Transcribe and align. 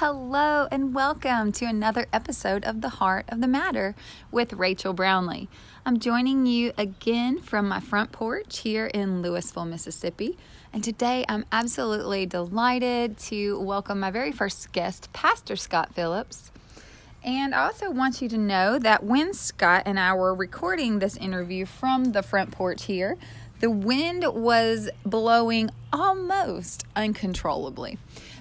hello, 0.00 0.68
and 0.70 0.94
welcome 0.94 1.50
to 1.50 1.64
another 1.64 2.06
episode 2.12 2.64
of 2.64 2.82
The 2.82 2.88
Heart 2.88 3.24
of 3.30 3.40
the 3.40 3.48
Matter 3.48 3.96
with 4.30 4.52
Rachel 4.52 4.92
Brownlee. 4.92 5.48
I'm 5.84 5.98
joining 5.98 6.46
you 6.46 6.72
again 6.78 7.40
from 7.40 7.68
my 7.68 7.80
front 7.80 8.12
porch 8.12 8.60
here 8.60 8.86
in 8.86 9.22
Louisville, 9.22 9.64
Mississippi. 9.64 10.38
And 10.72 10.84
today 10.84 11.24
I'm 11.28 11.44
absolutely 11.50 12.26
delighted 12.26 13.18
to 13.18 13.58
welcome 13.58 13.98
my 13.98 14.12
very 14.12 14.30
first 14.30 14.70
guest, 14.70 15.12
Pastor 15.12 15.56
Scott 15.56 15.92
Phillips. 15.92 16.52
And 17.24 17.52
I 17.52 17.66
also 17.66 17.90
want 17.90 18.22
you 18.22 18.28
to 18.28 18.38
know 18.38 18.78
that 18.78 19.02
when 19.02 19.34
Scott 19.34 19.82
and 19.84 19.98
I 19.98 20.14
were 20.14 20.32
recording 20.32 21.00
this 21.00 21.16
interview 21.16 21.66
from 21.66 22.12
the 22.12 22.22
front 22.22 22.52
porch 22.52 22.84
here, 22.84 23.18
the 23.58 23.68
wind 23.68 24.24
was 24.32 24.88
blowing 25.04 25.70
almost 25.92 26.86
uncontrollably. 26.94 27.98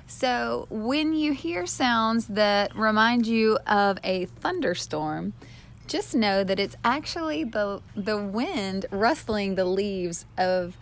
So, 0.10 0.68
when 0.70 1.14
you 1.14 1.34
hear 1.34 1.66
sounds 1.66 2.28
that 2.28 2.74
remind 2.76 3.28
you 3.28 3.60
of 3.68 4.00
a 4.06 4.26
thunderstorm, 4.26 5.34
just 5.86 6.16
know 6.16 6.46
that 6.46 6.60
it's 6.60 6.78
actually 6.84 7.44
the 7.44 7.82
the 7.94 8.18
wind 8.18 8.86
rustling 8.90 9.56
the 9.56 9.66
leaves 9.66 10.26
of 10.38 10.78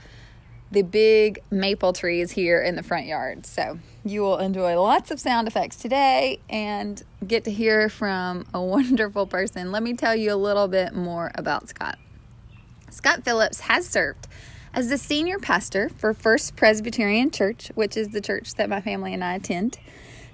the 0.72 0.84
big 0.84 1.40
maple 1.50 1.92
trees 1.92 2.32
here 2.32 2.62
in 2.62 2.76
the 2.76 2.84
front 2.84 3.08
yard. 3.08 3.48
So, 3.48 3.80
you 4.04 4.22
will 4.22 4.38
enjoy 4.38 4.80
lots 4.80 5.10
of 5.10 5.20
sound 5.20 5.48
effects 5.48 5.78
today 5.78 6.40
and 6.48 7.02
get 7.26 7.46
to 7.46 7.52
hear 7.52 7.90
from 7.90 8.46
a 8.54 8.62
wonderful 8.62 9.26
person. 9.26 9.72
Let 9.72 9.82
me 9.82 9.96
tell 9.96 10.16
you 10.16 10.34
a 10.34 10.36
little 10.36 10.68
bit 10.68 10.94
more 10.94 11.32
about 11.34 11.68
Scott. 11.68 11.98
Scott 12.92 13.24
Phillips 13.24 13.62
has 13.62 13.88
served 13.88 14.28
as 14.76 14.90
the 14.90 14.98
senior 14.98 15.40
pastor 15.40 15.88
for 15.88 16.14
First 16.14 16.58
Presbyterian 16.58 17.32
Church, 17.32 17.72
which 17.76 17.96
is 17.96 18.10
the 18.10 18.20
church 18.20 18.56
that 18.56 18.70
my 18.70 18.82
family 18.82 19.14
and 19.14 19.24
I 19.24 19.36
attend, 19.36 19.78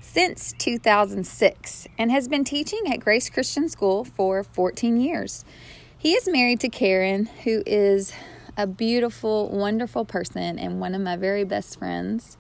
since 0.02 0.56
2006 0.58 1.88
and 2.00 2.12
has 2.12 2.28
been 2.28 2.44
teaching 2.44 2.92
at 2.92 3.00
Grace 3.00 3.30
Christian 3.30 3.70
School 3.70 4.04
for 4.04 4.44
14 4.44 5.00
years. 5.00 5.46
He 5.96 6.14
is 6.14 6.28
married 6.28 6.60
to 6.62 6.70
Karen, 6.70 7.28
who 7.44 7.62
is 7.68 8.14
a 8.58 8.66
beautiful, 8.66 9.48
wonderful 9.48 10.06
person 10.06 10.58
and 10.58 10.80
one 10.80 10.96
of 10.96 11.02
my 11.02 11.18
very 11.18 11.44
best 11.44 11.78
friends. 11.78 12.36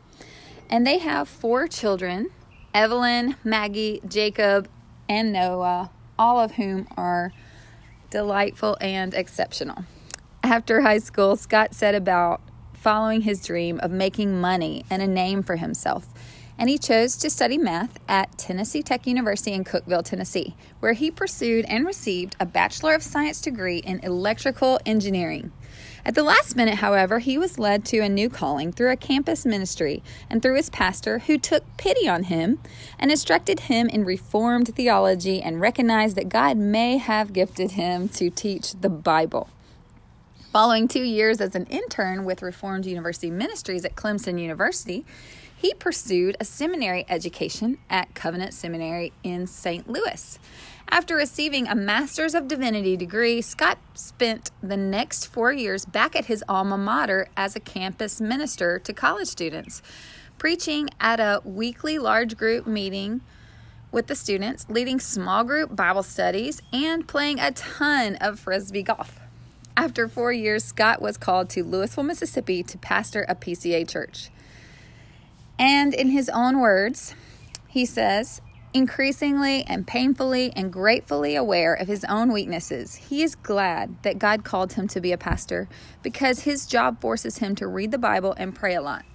And 0.72 0.88
they 0.88 0.98
have 0.98 1.30
four 1.30 1.68
children 1.68 2.32
Evelyn, 2.74 3.36
Maggie, 3.44 4.02
Jacob, 4.08 4.68
and 5.08 5.32
Noah, 5.32 5.92
all 6.18 6.40
of 6.40 6.54
whom 6.54 6.88
are 6.98 7.32
delightful 8.10 8.76
and 8.82 9.14
exceptional. 9.14 9.86
After 10.52 10.82
high 10.82 10.98
school, 10.98 11.38
Scott 11.38 11.74
set 11.74 11.96
about 11.96 12.42
following 12.74 13.22
his 13.22 13.42
dream 13.42 13.80
of 13.80 13.90
making 13.90 14.42
money 14.42 14.84
and 14.90 15.02
a 15.02 15.08
name 15.08 15.44
for 15.44 15.56
himself. 15.56 16.10
And 16.58 16.70
he 16.70 16.78
chose 16.78 17.16
to 17.20 17.30
study 17.30 17.58
math 17.58 17.98
at 18.10 18.38
Tennessee 18.38 18.84
Tech 18.84 19.08
University 19.08 19.54
in 19.54 19.64
Cookeville, 19.64 20.04
Tennessee, 20.04 20.58
where 20.82 20.92
he 20.92 21.10
pursued 21.10 21.64
and 21.70 21.86
received 21.86 22.36
a 22.38 22.46
Bachelor 22.46 22.96
of 22.96 23.02
Science 23.02 23.40
degree 23.40 23.78
in 23.78 24.02
electrical 24.02 24.78
engineering. 24.86 25.54
At 26.04 26.16
the 26.16 26.24
last 26.24 26.58
minute, 26.58 26.80
however, 26.80 27.20
he 27.20 27.38
was 27.38 27.58
led 27.58 27.86
to 27.86 28.00
a 28.00 28.10
new 28.10 28.30
calling 28.30 28.74
through 28.74 28.92
a 28.92 28.98
campus 28.98 29.46
ministry 29.46 30.04
and 30.30 30.42
through 30.42 30.58
his 30.58 30.70
pastor, 30.70 31.20
who 31.20 31.38
took 31.38 31.64
pity 31.78 32.10
on 32.10 32.24
him 32.24 32.60
and 33.00 33.10
instructed 33.10 33.62
him 33.62 33.88
in 33.88 34.04
Reformed 34.04 34.76
theology 34.76 35.42
and 35.42 35.62
recognized 35.62 36.18
that 36.18 36.28
God 36.28 36.58
may 36.58 36.98
have 36.98 37.32
gifted 37.32 37.72
him 37.72 38.10
to 38.10 38.30
teach 38.30 38.74
the 38.74 38.90
Bible. 38.90 39.48
Following 40.52 40.90
two 40.90 41.04
years 41.04 41.40
as 41.40 41.56
an 41.56 41.66
intern 41.68 42.26
with 42.26 42.42
Reformed 42.42 42.86
University 42.86 43.32
Ministries 43.32 43.86
at 43.86 43.96
Clemson 43.96 44.38
University, 44.38 45.06
he 45.56 45.74
pursued 45.74 46.36
a 46.42 46.44
seminary 46.44 47.06
education 47.08 47.78
at 47.90 48.14
Covenant 48.16 48.54
Seminary 48.54 49.14
in 49.24 49.48
St. 49.48 49.90
Louis. 49.90 50.38
After 50.90 51.16
receiving 51.16 51.70
a 51.70 51.76
Master's 51.76 52.36
of 52.36 52.50
Divinity 52.50 52.98
degree, 52.98 53.42
Scott 53.42 53.78
spent 53.94 54.52
the 54.62 54.76
next 54.76 55.28
four 55.28 55.54
years 55.54 55.86
back 55.86 56.18
at 56.18 56.26
his 56.26 56.44
alma 56.50 56.78
mater 56.78 57.30
as 57.38 57.56
a 57.56 57.62
campus 57.62 58.20
minister 58.20 58.78
to 58.80 58.92
college 58.92 59.30
students, 59.30 59.82
preaching 60.38 60.90
at 61.00 61.22
a 61.22 61.42
weekly 61.46 61.98
large 61.98 62.36
group 62.36 62.68
meeting 62.68 63.22
with 63.94 64.08
the 64.08 64.16
students, 64.16 64.66
leading 64.68 65.00
small 65.00 65.46
group 65.46 65.74
Bible 65.74 66.04
studies, 66.04 66.62
and 66.74 67.08
playing 67.08 67.40
a 67.40 67.52
ton 67.54 68.18
of 68.18 68.38
frisbee 68.38 68.84
golf. 68.84 69.22
After 69.78 70.08
four 70.08 70.32
years, 70.32 70.64
Scott 70.64 71.02
was 71.02 71.18
called 71.18 71.50
to 71.52 71.64
Louisville, 71.64 72.04
Mississippi 72.04 72.64
to 72.64 72.78
pastor 72.78 73.26
a 73.28 73.36
PCA 73.36 73.88
church. 73.88 74.30
And 75.58 75.94
in 75.94 76.10
his 76.10 76.30
own 76.30 76.60
words, 76.60 77.16
he 77.68 77.86
says, 77.86 78.42
increasingly 78.74 79.64
and 79.64 79.86
painfully 79.86 80.52
and 80.56 80.72
gratefully 80.72 81.36
aware 81.36 81.74
of 81.74 81.88
his 81.88 82.04
own 82.06 82.32
weaknesses, 82.32 82.96
he 82.96 83.24
is 83.24 83.36
glad 83.36 84.02
that 84.04 84.20
God 84.20 84.44
called 84.44 84.74
him 84.74 84.88
to 84.90 85.02
be 85.02 85.12
a 85.12 85.18
pastor 85.18 85.68
because 86.04 86.42
his 86.42 86.66
job 86.66 87.00
forces 87.02 87.38
him 87.38 87.56
to 87.56 87.68
read 87.68 87.92
the 87.92 87.98
Bible 87.98 88.34
and 88.38 88.56
pray 88.56 88.76
a 88.76 88.82
lot. 88.82 89.06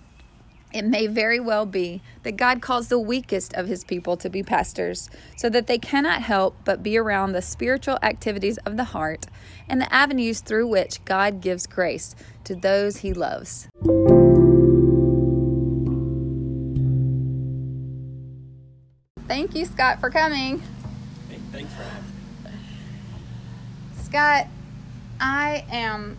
It 0.72 0.84
may 0.84 1.06
very 1.06 1.40
well 1.40 1.64
be 1.64 2.02
that 2.22 2.36
God 2.36 2.60
calls 2.60 2.88
the 2.88 2.98
weakest 2.98 3.54
of 3.54 3.66
his 3.66 3.84
people 3.84 4.16
to 4.18 4.28
be 4.28 4.42
pastors 4.42 5.08
so 5.36 5.48
that 5.50 5.66
they 5.66 5.78
cannot 5.78 6.22
help 6.22 6.56
but 6.64 6.82
be 6.82 6.98
around 6.98 7.32
the 7.32 7.42
spiritual 7.42 7.98
activities 8.02 8.58
of 8.58 8.76
the 8.76 8.84
heart 8.84 9.26
and 9.68 9.80
the 9.80 9.92
avenues 9.94 10.40
through 10.40 10.66
which 10.66 11.04
God 11.04 11.40
gives 11.40 11.66
grace 11.66 12.14
to 12.44 12.54
those 12.54 12.98
he 12.98 13.12
loves. 13.12 13.68
Thank 19.26 19.54
you, 19.54 19.64
Scott, 19.64 20.00
for 20.00 20.10
coming. 20.10 20.62
Hey, 21.28 21.38
thanks 21.52 21.72
for 21.74 21.82
having 21.82 22.04
me. 22.04 22.50
Scott, 24.02 24.46
I 25.20 25.64
am 25.70 26.16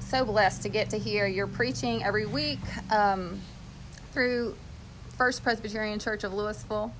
so 0.00 0.24
blessed 0.24 0.62
to 0.62 0.68
get 0.68 0.90
to 0.90 0.98
hear 0.98 1.26
your 1.26 1.46
preaching 1.46 2.02
every 2.02 2.26
week. 2.26 2.58
Um, 2.90 3.40
through 4.12 4.56
First 5.16 5.42
Presbyterian 5.42 5.98
Church 5.98 6.24
of 6.24 6.32
Louisville. 6.32 6.92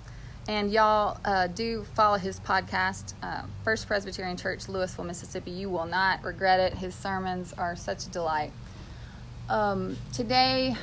And 0.48 0.72
y'all 0.72 1.18
uh, 1.24 1.46
do 1.48 1.84
follow 1.94 2.18
his 2.18 2.40
podcast, 2.40 3.14
uh, 3.22 3.42
First 3.62 3.86
Presbyterian 3.86 4.36
Church, 4.36 4.68
Louisville, 4.68 5.04
Mississippi. 5.04 5.50
You 5.50 5.68
will 5.68 5.86
not 5.86 6.24
regret 6.24 6.60
it. 6.60 6.74
His 6.74 6.94
sermons 6.94 7.52
are 7.52 7.76
such 7.76 8.06
a 8.06 8.10
delight. 8.10 8.52
Um, 9.48 9.96
today, 10.12 10.74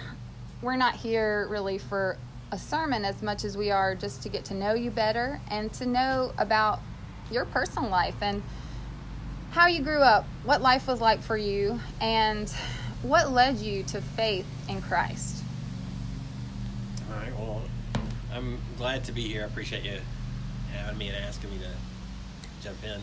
we're 0.62 0.78
not 0.78 0.96
here 0.96 1.48
really 1.50 1.78
for 1.78 2.18
a 2.52 2.58
sermon 2.58 3.04
as 3.04 3.22
much 3.22 3.44
as 3.44 3.58
we 3.58 3.72
are 3.72 3.96
just 3.96 4.24
to 4.24 4.30
get 4.30 4.46
to 4.46 4.54
know 4.54 4.74
you 4.74 4.90
better 4.90 5.42
and 5.50 5.72
to 5.74 5.86
know 5.86 6.32
about 6.38 6.80
your 7.30 7.46
personal 7.46 7.90
life 7.90 8.16
and 8.22 8.42
how 9.52 9.68
you 9.68 9.82
grew 9.82 10.00
up, 10.00 10.26
what 10.44 10.62
life 10.62 10.88
was 10.88 11.02
like 11.02 11.22
for 11.22 11.38
you, 11.38 11.80
and 12.00 12.50
what 13.02 13.32
led 13.32 13.58
you 13.58 13.84
to 13.84 14.02
faith 14.02 14.46
in 14.70 14.82
Christ. 14.82 15.37
All 17.10 17.16
right. 17.16 17.34
Well, 17.40 17.62
I'm 18.34 18.60
glad 18.78 19.06
to 19.06 19.14
be 19.14 19.22
here. 19.22 19.44
I 19.44 19.46
appreciate 19.46 19.86
you 19.86 20.00
having 20.74 20.98
me 20.98 21.08
and 21.08 21.18
asking 21.24 21.52
me 21.52 21.58
to 21.60 21.72
jump 22.62 22.84
in. 22.84 23.00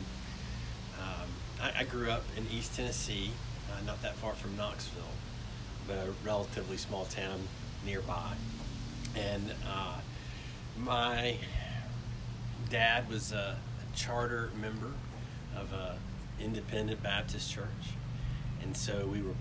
Um, 1.00 1.28
I, 1.62 1.72
I, 1.80 1.84
grew 1.84 2.10
up 2.10 2.22
in 2.36 2.46
East 2.54 2.76
Tennessee, 2.76 3.30
uh, 3.70 3.82
not 3.86 4.02
that 4.02 4.14
far 4.16 4.34
from 4.34 4.56
Knoxville, 4.58 5.02
but 5.88 5.96
a 5.96 6.12
relatively 6.22 6.76
small 6.76 7.06
town 7.06 7.40
nearby. 7.86 8.34
And 9.16 9.54
uh, 9.66 9.96
my 10.78 11.38
dad 12.68 13.08
was 13.08 13.32
a, 13.32 13.56
a 13.56 13.96
charter 13.96 14.50
member 14.60 14.92
of 15.56 15.72
a 15.72 15.96
independent 16.38 17.02
Baptist 17.02 17.50
church, 17.50 17.94
and 18.62 18.76
so 18.76 19.06
we 19.06 19.22
were 19.22 19.34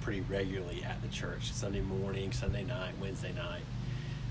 pretty 0.00 0.22
regularly 0.22 0.82
at 0.82 1.02
the 1.02 1.08
church 1.08 1.52
Sunday 1.52 1.82
morning, 1.82 2.32
Sunday 2.32 2.64
night, 2.64 2.94
Wednesday 2.98 3.32
night. 3.32 3.62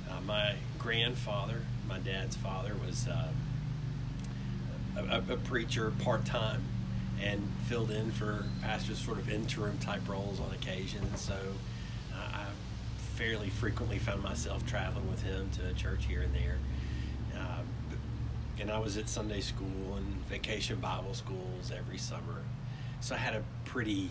Uh, 0.10 0.22
my 0.22 0.56
grandfather, 0.78 1.62
my 1.88 2.00
dad's 2.00 2.36
father, 2.36 2.74
was 2.86 3.08
uh, 3.08 3.30
a, 4.98 5.34
a, 5.34 5.38
preacher 5.38 5.92
part 6.04 6.26
time 6.26 6.64
and 7.22 7.48
filled 7.68 7.92
in 7.92 8.12
for 8.12 8.46
pastors 8.62 8.98
sort 8.98 9.18
of 9.18 9.30
interim 9.30 9.78
type 9.80 10.08
roles 10.08 10.40
on 10.40 10.52
occasion. 10.54 11.16
So 11.16 11.36
uh, 12.14 12.18
I 12.34 12.46
fairly 13.16 13.50
frequently 13.50 14.00
found 14.00 14.24
myself 14.24 14.66
traveling 14.66 15.10
with 15.10 15.22
him 15.22 15.50
to 15.58 15.74
church 15.74 16.06
here 16.06 16.22
and 16.22 16.34
there. 16.34 16.58
Uh, 17.36 17.62
and 18.60 18.72
I 18.72 18.80
was 18.80 18.98
at 18.98 19.08
Sunday 19.08 19.42
school 19.42 19.96
and 19.96 20.06
vacation 20.30 20.80
Bible 20.80 21.14
schools 21.14 21.72
every 21.76 21.98
summer. 21.98 22.44
So 23.02 23.16
I 23.16 23.18
had 23.18 23.36
a 23.36 23.44
pretty, 23.66 24.10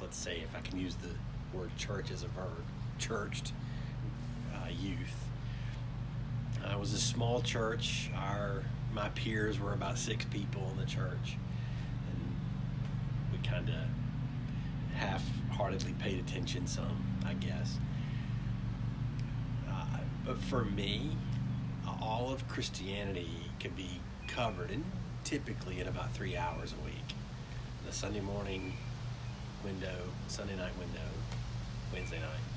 let's 0.00 0.16
say, 0.16 0.40
if 0.40 0.54
I 0.56 0.60
can 0.60 0.78
use 0.78 0.94
the 0.96 1.10
word 1.56 1.70
church 1.76 2.10
as 2.10 2.22
a 2.22 2.28
verb, 2.28 2.64
churched 2.98 3.52
youth. 4.80 5.14
Uh, 6.64 6.72
it 6.72 6.78
was 6.78 6.92
a 6.92 6.98
small 6.98 7.40
church. 7.40 8.10
Our 8.16 8.62
my 8.92 9.08
peers 9.10 9.60
were 9.60 9.72
about 9.72 9.98
six 9.98 10.24
people 10.24 10.68
in 10.72 10.78
the 10.78 10.86
church, 10.86 11.36
and 12.10 12.36
we 13.32 13.38
kind 13.46 13.68
of 13.68 14.96
half-heartedly 14.96 15.94
paid 15.98 16.18
attention 16.18 16.66
some, 16.66 17.04
I 17.24 17.34
guess. 17.34 17.78
Uh, 19.68 19.98
but 20.24 20.38
for 20.38 20.64
me, 20.64 21.16
all 22.00 22.32
of 22.32 22.48
Christianity 22.48 23.30
can 23.60 23.72
be 23.72 24.00
covered 24.26 24.70
in 24.70 24.84
typically 25.24 25.80
in 25.80 25.86
about 25.86 26.12
three 26.12 26.36
hours 26.36 26.72
a 26.72 26.84
week. 26.84 27.14
The 27.86 27.92
Sunday 27.92 28.20
morning 28.20 28.74
window, 29.64 29.98
Sunday 30.26 30.56
night 30.56 30.72
window, 30.78 31.08
Wednesday 31.92 32.18
night. 32.18 32.47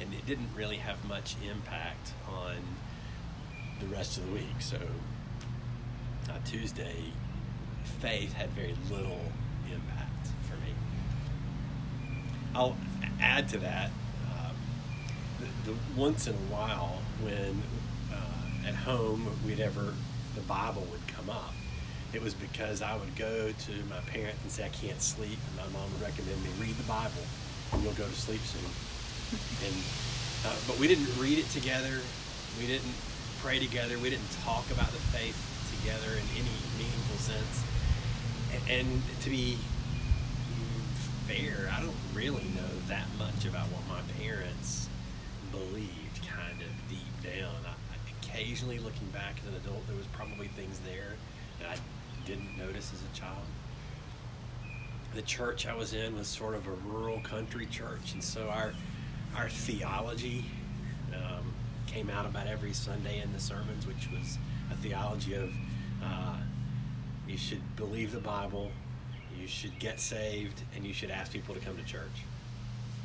And 0.00 0.12
it 0.14 0.26
didn't 0.26 0.48
really 0.56 0.76
have 0.76 1.04
much 1.08 1.34
impact 1.48 2.12
on 2.28 2.56
the 3.80 3.86
rest 3.86 4.18
of 4.18 4.26
the 4.26 4.32
week. 4.32 4.60
So 4.60 4.78
uh, 6.28 6.32
Tuesday, 6.44 7.04
faith 8.00 8.32
had 8.32 8.50
very 8.50 8.74
little 8.90 9.20
impact 9.66 10.28
for 10.48 10.56
me. 10.56 10.72
I'll 12.54 12.76
add 13.20 13.48
to 13.50 13.58
that 13.58 13.90
um, 14.30 14.54
the, 15.40 15.72
the, 15.72 15.76
once 15.96 16.26
in 16.26 16.34
a 16.34 16.52
while 16.52 17.00
when 17.22 17.62
uh, 18.12 18.68
at 18.68 18.74
home 18.74 19.28
we'd 19.46 19.60
ever 19.60 19.94
the 20.34 20.40
Bible 20.42 20.86
would 20.90 21.06
come 21.08 21.30
up. 21.30 21.52
It 22.12 22.22
was 22.22 22.32
because 22.34 22.80
I 22.80 22.96
would 22.96 23.16
go 23.16 23.50
to 23.50 23.72
my 23.90 24.00
parents 24.06 24.38
and 24.42 24.50
say 24.50 24.64
I 24.64 24.68
can't 24.68 25.00
sleep, 25.02 25.38
and 25.48 25.56
my 25.56 25.78
mom 25.78 25.92
would 25.92 26.02
recommend 26.02 26.42
me 26.42 26.50
read 26.58 26.76
the 26.76 26.84
Bible, 26.84 27.22
and 27.72 27.82
you'll 27.82 27.92
go 27.94 28.06
to 28.06 28.14
sleep 28.14 28.40
soon. 28.40 28.70
And 29.64 29.74
uh, 30.46 30.54
but 30.66 30.78
we 30.78 30.86
didn't 30.86 31.10
read 31.18 31.38
it 31.38 31.48
together. 31.50 32.00
We 32.58 32.66
didn't 32.66 32.94
pray 33.40 33.58
together. 33.58 33.98
We 33.98 34.10
didn't 34.10 34.30
talk 34.44 34.70
about 34.70 34.90
the 34.90 35.02
faith 35.12 35.36
together 35.78 36.12
in 36.12 36.24
any 36.36 36.56
meaningful 36.78 37.18
sense. 37.18 37.64
And, 38.52 38.86
and 38.86 39.02
to 39.22 39.30
be 39.30 39.58
fair, 41.26 41.70
I 41.76 41.82
don't 41.82 41.96
really 42.14 42.46
know 42.54 42.72
that 42.88 43.06
much 43.18 43.44
about 43.44 43.66
what 43.66 43.82
my 43.88 44.00
parents 44.24 44.88
believed 45.50 46.26
kind 46.26 46.60
of 46.62 46.68
deep 46.88 47.34
down. 47.34 47.54
I, 47.66 47.74
occasionally 48.22 48.78
looking 48.78 49.08
back 49.08 49.36
as 49.42 49.48
an 49.48 49.54
adult, 49.56 49.86
there 49.86 49.96
was 49.96 50.06
probably 50.06 50.48
things 50.48 50.78
there 50.86 51.16
that 51.60 51.68
I 51.68 51.76
didn't 52.26 52.56
notice 52.56 52.92
as 52.92 53.02
a 53.02 53.18
child. 53.18 53.44
The 55.14 55.22
church 55.22 55.66
I 55.66 55.74
was 55.74 55.94
in 55.94 56.16
was 56.16 56.28
sort 56.28 56.54
of 56.54 56.66
a 56.66 56.72
rural 56.88 57.20
country 57.20 57.66
church, 57.66 58.12
and 58.12 58.22
so 58.22 58.48
our 58.48 58.74
our 59.38 59.48
theology 59.48 60.44
um, 61.14 61.52
came 61.86 62.10
out 62.10 62.26
about 62.26 62.48
every 62.48 62.72
Sunday 62.72 63.22
in 63.22 63.32
the 63.32 63.38
sermons, 63.38 63.86
which 63.86 64.08
was 64.10 64.36
a 64.72 64.74
theology 64.76 65.34
of 65.34 65.52
uh, 66.02 66.34
you 67.28 67.38
should 67.38 67.62
believe 67.76 68.10
the 68.10 68.18
Bible, 68.18 68.70
you 69.40 69.46
should 69.46 69.78
get 69.78 70.00
saved, 70.00 70.60
and 70.74 70.84
you 70.84 70.92
should 70.92 71.10
ask 71.10 71.32
people 71.32 71.54
to 71.54 71.60
come 71.60 71.76
to 71.76 71.84
church. 71.84 72.24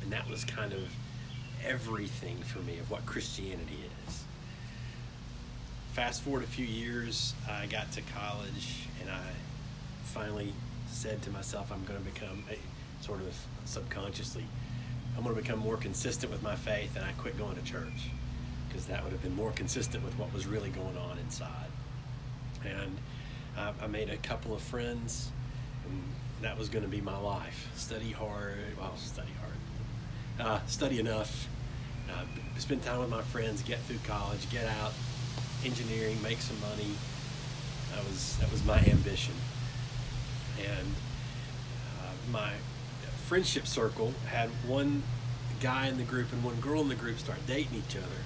And 0.02 0.12
that 0.12 0.28
was 0.28 0.44
kind 0.44 0.72
of 0.72 0.82
everything 1.64 2.36
for 2.38 2.58
me 2.60 2.78
of 2.78 2.90
what 2.90 3.06
Christianity 3.06 3.78
is. 4.08 4.24
Fast 5.92 6.22
forward 6.22 6.42
a 6.42 6.48
few 6.48 6.66
years, 6.66 7.34
I 7.48 7.66
got 7.66 7.92
to 7.92 8.02
college 8.02 8.88
and 9.00 9.08
I 9.08 9.22
finally 10.04 10.52
said 10.88 11.22
to 11.22 11.30
myself, 11.30 11.70
I'm 11.70 11.84
going 11.84 11.98
to 11.98 12.04
become 12.04 12.42
a, 12.50 12.58
sort 13.04 13.20
of 13.20 13.34
subconsciously, 13.64 14.44
I'm 15.16 15.22
going 15.22 15.34
to 15.34 15.40
become 15.40 15.58
more 15.58 15.76
consistent 15.76 16.32
with 16.32 16.42
my 16.42 16.56
faith 16.56 16.96
and 16.96 17.04
I 17.04 17.12
quit 17.12 17.38
going 17.38 17.56
to 17.56 17.62
church 17.62 18.10
because 18.74 18.86
that 18.86 19.04
would 19.04 19.12
have 19.12 19.22
been 19.22 19.36
more 19.36 19.52
consistent 19.52 20.04
with 20.04 20.18
what 20.18 20.32
was 20.34 20.46
really 20.46 20.70
going 20.70 20.96
on 20.96 21.18
inside. 21.18 21.70
And 22.64 22.96
uh, 23.56 23.72
I 23.80 23.86
made 23.86 24.10
a 24.10 24.16
couple 24.16 24.52
of 24.52 24.60
friends, 24.60 25.30
and 25.86 26.02
that 26.42 26.58
was 26.58 26.68
going 26.68 26.84
to 26.84 26.90
be 26.90 27.00
my 27.00 27.16
life. 27.16 27.70
Study 27.76 28.10
hard, 28.10 28.56
well, 28.76 28.96
study 28.96 29.30
hard, 29.40 30.48
uh, 30.48 30.66
study 30.66 30.98
enough, 30.98 31.48
uh, 32.10 32.24
spend 32.58 32.82
time 32.82 32.98
with 32.98 33.10
my 33.10 33.22
friends, 33.22 33.62
get 33.62 33.78
through 33.80 33.98
college, 34.04 34.50
get 34.50 34.66
out, 34.66 34.92
engineering, 35.64 36.20
make 36.20 36.40
some 36.40 36.60
money. 36.60 36.90
That 37.94 38.04
was 38.04 38.36
that 38.38 38.50
was 38.50 38.64
my 38.64 38.78
ambition, 38.78 39.34
and 40.58 40.88
uh, 42.00 42.12
my 42.32 42.54
friendship 43.34 43.66
circle 43.66 44.14
had 44.30 44.48
one 44.64 45.02
guy 45.60 45.88
in 45.88 45.96
the 45.96 46.04
group 46.04 46.32
and 46.32 46.44
one 46.44 46.54
girl 46.60 46.80
in 46.82 46.88
the 46.88 46.94
group 46.94 47.18
start 47.18 47.36
dating 47.48 47.82
each 47.84 47.96
other, 47.96 48.22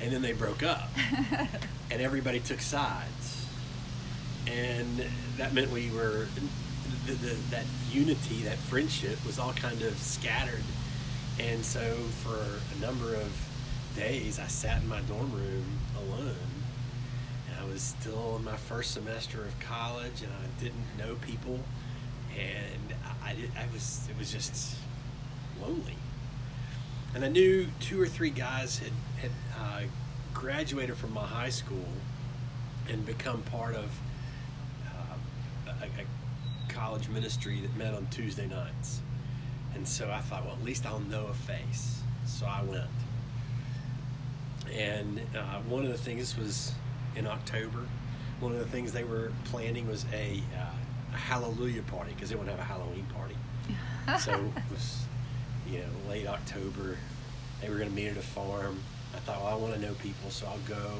and 0.00 0.12
then 0.12 0.22
they 0.22 0.32
broke 0.32 0.62
up, 0.62 0.90
and 1.90 2.00
everybody 2.00 2.38
took 2.38 2.60
sides, 2.60 3.46
and 4.46 5.04
that 5.36 5.52
meant 5.52 5.72
we 5.72 5.90
were 5.90 6.28
the, 7.04 7.14
the, 7.14 7.36
that 7.50 7.64
unity, 7.90 8.42
that 8.44 8.56
friendship 8.58 9.18
was 9.26 9.40
all 9.40 9.52
kind 9.54 9.82
of 9.82 9.98
scattered, 9.98 10.62
and 11.40 11.64
so 11.64 11.96
for 12.22 12.38
a 12.76 12.80
number 12.80 13.12
of 13.12 13.32
days, 13.96 14.38
I 14.38 14.46
sat 14.46 14.82
in 14.82 14.88
my 14.88 15.00
dorm 15.00 15.32
room 15.32 15.64
alone. 15.96 16.36
And 17.48 17.58
I 17.60 17.64
was 17.64 17.82
still 17.82 18.36
in 18.36 18.44
my 18.44 18.56
first 18.56 18.92
semester 18.92 19.42
of 19.42 19.58
college, 19.58 20.22
and 20.22 20.32
I 20.32 20.62
didn't 20.62 20.96
know 20.96 21.16
people, 21.16 21.58
and 22.38 22.94
I, 23.22 23.36
I, 23.58 23.66
was 23.72 24.06
it 24.10 24.18
was 24.18 24.32
just 24.32 24.76
lonely. 25.60 25.96
And 27.14 27.24
I 27.24 27.28
knew 27.28 27.66
two 27.80 28.00
or 28.00 28.06
three 28.06 28.30
guys 28.30 28.78
had 28.78 28.92
had 29.20 29.30
uh, 29.58 29.82
graduated 30.34 30.96
from 30.96 31.12
my 31.12 31.24
high 31.24 31.48
school 31.48 31.88
and 32.88 33.04
become 33.04 33.42
part 33.42 33.74
of 33.74 33.90
uh, 34.86 35.72
a, 35.80 35.84
a 35.84 36.72
college 36.72 37.08
ministry 37.08 37.60
that 37.60 37.74
met 37.76 37.94
on 37.94 38.06
Tuesday 38.08 38.46
nights. 38.46 39.00
And 39.74 39.86
so 39.86 40.10
I 40.10 40.20
thought, 40.20 40.44
well, 40.44 40.54
at 40.54 40.64
least 40.64 40.86
I'll 40.86 41.00
know 41.00 41.26
a 41.26 41.34
face. 41.34 42.00
So 42.26 42.46
I 42.46 42.62
went. 42.62 42.84
And 44.72 45.20
uh, 45.36 45.60
one 45.68 45.84
of 45.84 45.92
the 45.92 45.98
things 45.98 46.36
was 46.36 46.72
in 47.14 47.26
October. 47.26 47.86
One 48.40 48.52
of 48.52 48.58
the 48.58 48.66
things 48.66 48.92
they 48.92 49.04
were 49.04 49.32
planning 49.44 49.88
was 49.88 50.04
a, 50.12 50.42
uh, 50.58 50.66
Hallelujah 51.16 51.82
party 51.82 52.12
because 52.14 52.30
they 52.30 52.36
to 52.36 52.50
have 52.50 52.60
a 52.60 52.64
Halloween 52.64 53.06
party. 53.14 53.36
so 54.20 54.32
it 54.32 54.62
was, 54.70 55.04
you 55.68 55.78
know, 55.78 56.10
late 56.10 56.26
October. 56.26 56.96
They 57.60 57.68
were 57.68 57.76
going 57.76 57.88
to 57.88 57.94
meet 57.94 58.08
at 58.08 58.16
a 58.16 58.22
farm. 58.22 58.78
I 59.14 59.18
thought, 59.20 59.42
well, 59.42 59.52
I 59.52 59.56
want 59.56 59.74
to 59.74 59.80
know 59.80 59.94
people, 59.94 60.30
so 60.30 60.46
I'll 60.46 60.58
go. 60.68 60.92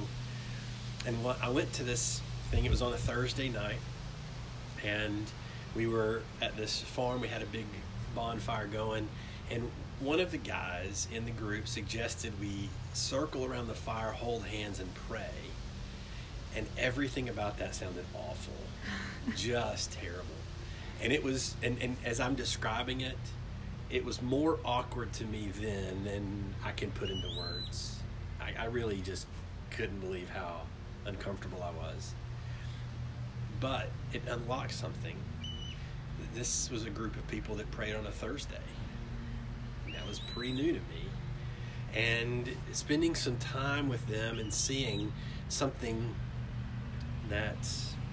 And 1.07 1.23
what, 1.23 1.39
I 1.43 1.51
went 1.51 1.73
to 1.75 1.85
this 1.85 2.21
thing. 2.51 2.65
It 2.65 2.71
was 2.71 2.83
on 2.83 2.93
a 2.93 2.97
Thursday 2.97 3.49
night, 3.49 3.79
and 4.85 5.31
we 5.75 5.87
were 5.87 6.23
at 6.41 6.57
this 6.57 6.81
farm. 6.81 7.21
We 7.21 7.29
had 7.29 7.43
a 7.43 7.47
big 7.47 7.67
bonfire 8.15 8.67
going, 8.67 9.09
and 9.51 9.71
one 10.01 10.21
of 10.21 10.31
the 10.31 10.39
guys 10.39 11.09
in 11.13 11.25
the 11.25 11.31
group 11.31 11.69
suggested 11.69 12.33
we 12.41 12.69
circle 12.93 13.45
around 13.45 13.69
the 13.69 13.75
fire, 13.75 14.11
hold 14.11 14.45
hands, 14.47 14.81
and 14.81 14.93
pray. 15.09 15.31
And 16.57 16.67
everything 16.79 17.29
about 17.29 17.59
that 17.59 17.75
sounded 17.75 18.05
awful, 18.15 18.55
just 19.37 19.93
terrible. 19.93 20.25
And 21.03 21.13
it 21.13 21.23
was, 21.23 21.55
and, 21.63 21.77
and 21.83 21.97
as 22.05 22.21
I'm 22.21 22.35
describing 22.35 23.03
it, 23.03 23.19
it 23.91 24.05
was 24.05 24.23
more 24.23 24.59
awkward 24.65 25.13
to 25.15 25.25
me 25.25 25.51
then 25.61 26.05
than 26.05 26.55
I 26.65 26.73
can 26.73 26.91
put 26.91 27.11
into 27.11 27.29
words. 27.39 27.99
I, 28.41 28.63
I 28.63 28.67
really 28.67 29.01
just 29.03 29.27
couldn't 29.71 30.01
believe 30.01 30.31
how 30.31 30.63
uncomfortable 31.05 31.63
I 31.63 31.71
was. 31.71 32.15
But 33.61 33.89
it 34.13 34.23
unlocked 34.29 34.73
something. 34.75 35.17
This 36.35 36.71
was 36.71 36.85
a 36.85 36.91
group 36.91 37.17
of 37.17 37.27
people 37.29 37.55
that 37.57 37.71
prayed 37.71 37.95
on 37.95 38.07
a 38.07 38.11
Thursday 38.11 38.57
that 39.93 40.07
was 40.07 40.21
pretty 40.35 40.53
new 40.53 40.73
to 40.73 40.79
me. 40.79 41.05
And 41.95 42.51
spending 42.73 43.15
some 43.15 43.37
time 43.39 43.89
with 43.89 44.07
them 44.07 44.39
and 44.39 44.53
seeing 44.53 45.13
something 45.49 46.15
that 47.29 47.57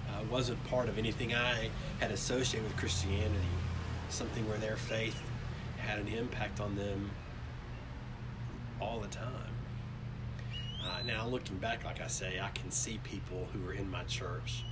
uh, 0.08 0.22
wasn't 0.30 0.62
part 0.64 0.88
of 0.88 0.98
anything 0.98 1.34
I 1.34 1.70
had 2.00 2.10
associated 2.10 2.68
with 2.68 2.76
Christianity, 2.76 3.34
something 4.08 4.48
where 4.48 4.58
their 4.58 4.76
faith 4.76 5.20
had 5.78 5.98
an 5.98 6.08
impact 6.08 6.60
on 6.60 6.76
them 6.76 7.10
all 8.80 9.00
the 9.00 9.08
time. 9.08 9.30
Uh, 10.84 11.02
now, 11.06 11.26
looking 11.26 11.56
back, 11.56 11.84
like 11.84 12.00
I 12.00 12.08
say, 12.08 12.40
I 12.40 12.50
can 12.50 12.70
see 12.70 13.00
people 13.04 13.48
who 13.52 13.64
were 13.64 13.72
in 13.72 13.90
my 13.90 14.04
church 14.04 14.64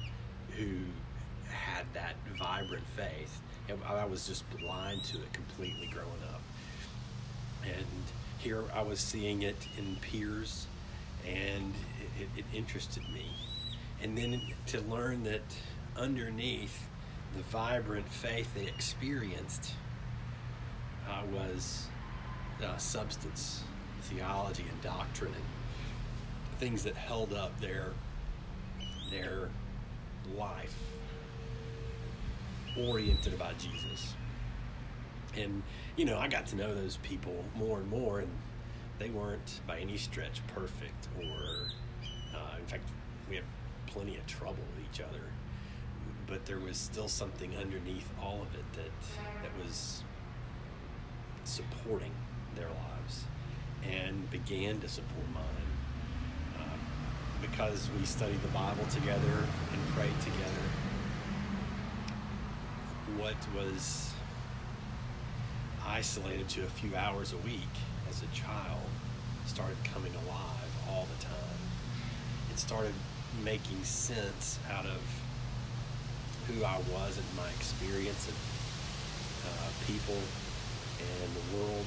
who 0.59 0.67
had 1.49 1.87
that 1.95 2.17
vibrant 2.39 2.85
faith. 2.97 3.41
I 3.87 4.05
was 4.05 4.27
just 4.27 4.45
blind 4.59 5.03
to 5.05 5.17
it 5.19 5.33
completely 5.33 5.87
growing 5.87 6.23
up 6.35 6.43
and 7.65 7.87
here 8.39 8.65
I 8.75 8.83
was 8.83 9.01
seeing 9.01 9.43
it 9.43 9.57
in 9.79 9.97
peers, 9.97 10.67
and 11.27 11.73
it, 12.19 12.29
it 12.37 12.45
interested 12.55 13.03
me. 13.13 13.27
And 14.03 14.17
then 14.17 14.41
to 14.67 14.81
learn 14.83 15.23
that 15.25 15.43
underneath 15.97 16.89
the 17.37 17.43
vibrant 17.45 18.09
faith 18.09 18.53
they 18.55 18.67
experienced 18.67 19.73
uh, 21.09 21.23
was 21.33 21.87
uh, 22.63 22.77
substance, 22.77 23.63
theology, 24.03 24.65
and 24.71 24.81
doctrine, 24.83 25.33
and 25.33 26.59
things 26.59 26.83
that 26.85 26.97
held 26.97 27.33
up 27.33 27.59
their 27.61 27.93
their 29.11 29.51
life 30.37 30.75
oriented 32.79 33.35
about 33.35 33.59
Jesus. 33.59 34.15
And 35.37 35.63
you 35.97 36.05
know 36.05 36.19
i 36.19 36.29
got 36.29 36.47
to 36.47 36.57
know 36.57 36.75
those 36.75 36.99
people 36.99 37.45
more 37.57 37.79
and 37.79 37.91
more 37.91 38.21
and 38.21 38.31
they 38.99 39.11
weren't 39.11 39.61
by 39.67 39.79
any 39.79 39.97
stretch 39.97 40.41
perfect 40.55 41.09
or 41.19 41.69
uh, 42.35 42.57
in 42.59 42.67
fact, 42.67 42.89
we 43.29 43.37
had 43.37 43.45
plenty 43.93 44.17
of 44.17 44.27
trouble 44.27 44.57
with 44.75 44.85
each 44.93 45.01
other, 45.01 45.25
but 46.27 46.47
there 46.47 46.59
was 46.59 46.77
still 46.77 47.09
something 47.09 47.55
underneath 47.57 48.09
all 48.21 48.41
of 48.43 48.55
it 48.55 48.65
that 48.73 49.43
that 49.43 49.65
was 49.65 50.03
supporting 51.45 52.13
their 52.55 52.69
lives 52.69 53.25
and 53.89 54.31
began 54.31 54.79
to 54.81 54.89
support 54.89 55.27
mine 55.35 55.45
uh, 56.59 56.63
because 57.41 57.89
we 57.99 58.07
studied 58.07 58.41
the 58.43 58.49
Bible 58.49 58.85
together 58.91 59.47
and 59.73 59.89
prayed 59.95 60.21
together. 60.21 60.67
What 63.19 63.37
was 63.55 64.13
isolated 65.85 66.49
to 66.51 66.63
a 66.63 66.71
few 66.71 66.95
hours 66.97 67.33
a 67.33 67.39
week 67.39 67.75
as 68.09 68.23
a 68.23 68.27
child 68.35 68.81
started 69.47 69.77
coming 69.93 70.13
alive 70.15 70.71
all 70.89 71.07
the 71.19 71.25
time. 71.25 71.33
It 72.51 72.59
started 72.59 72.95
making 73.45 73.83
sense 73.85 74.59
out 74.71 74.85
of 74.85 75.01
who 76.49 76.65
I 76.65 76.77
was 76.93 77.17
and 77.17 77.27
my 77.37 77.49
experience 77.57 78.29
of 78.29 78.37
uh, 79.47 79.71
people 79.87 80.19
and 80.19 81.31
the 81.35 81.47
world, 81.57 81.87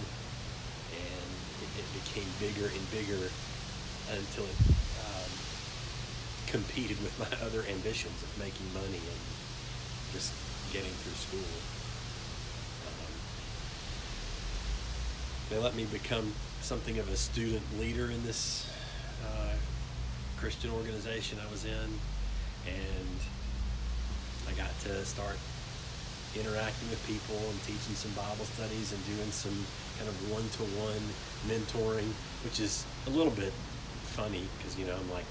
and 0.92 1.30
it, 1.62 1.70
it, 1.80 1.88
became 2.04 2.28
bigger 2.40 2.68
and 2.68 2.84
bigger 2.92 3.30
until 4.12 4.44
it 4.44 4.60
um, 5.06 5.32
competed 6.48 7.02
with 7.02 7.16
my 7.20 7.32
other 7.46 7.64
ambitions 7.70 8.22
of 8.24 8.32
making 8.40 8.68
money 8.74 9.00
and 9.00 9.22
just 10.14 10.34
getting 10.74 10.92
through 10.92 11.16
school. 11.16 11.76
they 15.50 15.60
let 15.60 15.76
me 15.76 15.86
become 15.86 16.34
something 16.62 16.98
of 16.98 17.08
a 17.10 17.16
student 17.16 17.62
leader 17.80 18.10
in 18.10 18.24
this 18.26 18.68
uh, 19.24 19.54
Christian 20.38 20.72
organization 20.72 21.40
I 21.40 21.52
was 21.52 21.66
in, 21.66 21.90
and 22.68 23.18
I 24.48 24.52
got 24.54 24.72
to 24.82 25.06
start 25.06 25.38
interacting 26.36 26.90
with 26.90 27.00
people 27.08 27.38
and 27.38 27.58
teaching 27.64 27.96
some 27.96 28.12
Bible 28.12 28.46
studies 28.46 28.92
and 28.92 29.00
doing 29.08 29.32
some 29.32 29.56
kind 29.98 30.10
of 30.10 30.16
one-to-one 30.32 31.04
mentoring, 31.48 32.12
which 32.44 32.60
is 32.60 32.86
a 33.08 33.10
little 33.10 33.32
bit 33.32 33.54
funny 34.16 34.44
because 34.58 34.78
you 34.78 34.86
know 34.86 34.96
I'm 34.96 35.12
like 35.12 35.28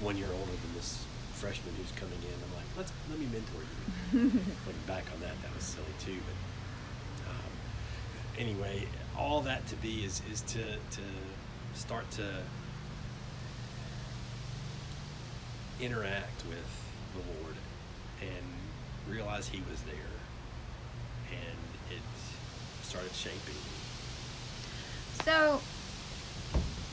one 0.00 0.16
year 0.16 0.28
older 0.30 0.50
than 0.50 0.74
this 0.74 1.04
freshman 1.32 1.74
who's 1.76 1.92
coming 1.92 2.18
in. 2.22 2.34
I'm 2.34 2.54
like, 2.56 2.70
let's 2.76 2.92
let 3.10 3.18
me 3.18 3.26
mentor 3.26 3.62
you. 3.62 4.18
Looking 4.66 4.86
back 4.86 5.04
on 5.14 5.20
that, 5.20 5.34
that 5.42 5.54
was 5.54 5.64
silly 5.64 5.94
too, 6.04 6.18
but 6.26 7.30
um, 7.30 7.52
anyway, 8.38 8.86
all 9.16 9.40
that 9.42 9.66
to 9.68 9.76
be 9.76 10.04
is 10.04 10.22
is 10.30 10.42
to 10.42 10.62
to 10.62 11.04
start 11.74 12.10
to 12.12 12.42
interact 15.82 16.44
with 16.48 16.64
the 17.14 17.18
Lord 17.42 17.56
and 18.20 19.12
realize 19.12 19.48
He 19.48 19.62
was 19.70 19.82
there, 19.82 19.94
and 21.30 21.58
it 21.90 22.02
started 22.82 23.12
shaping 23.12 23.54
me. 23.54 23.60
So 25.24 25.60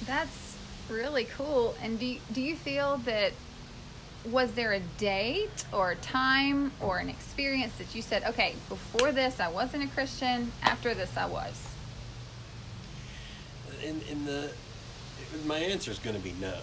that's 0.06 0.58
really 0.90 1.26
cool. 1.26 1.76
And 1.82 2.00
do 2.00 2.18
do 2.34 2.42
you 2.42 2.56
feel 2.56 2.98
that 3.06 3.32
was 4.26 4.52
there 4.52 4.74
a 4.74 4.80
date 4.98 5.66
or 5.72 5.92
a 5.92 5.96
time 5.98 6.72
or 6.82 6.98
an 6.98 7.10
experience 7.10 7.74
that 7.78 7.96
you 7.96 8.02
said, 8.02 8.24
okay, 8.24 8.54
before 8.68 9.12
this 9.12 9.40
I 9.40 9.50
wasn't 9.50 9.84
a 9.84 9.88
Christian, 9.88 10.52
after 10.62 10.94
this 10.94 11.16
I 11.16 11.26
was? 11.26 11.68
In, 13.82 14.02
in 14.12 14.26
the, 14.26 14.52
my 15.46 15.58
answer 15.58 15.90
is 15.90 16.00
going 16.00 16.18
to 16.18 16.22
be 16.22 16.34
no. 16.42 16.54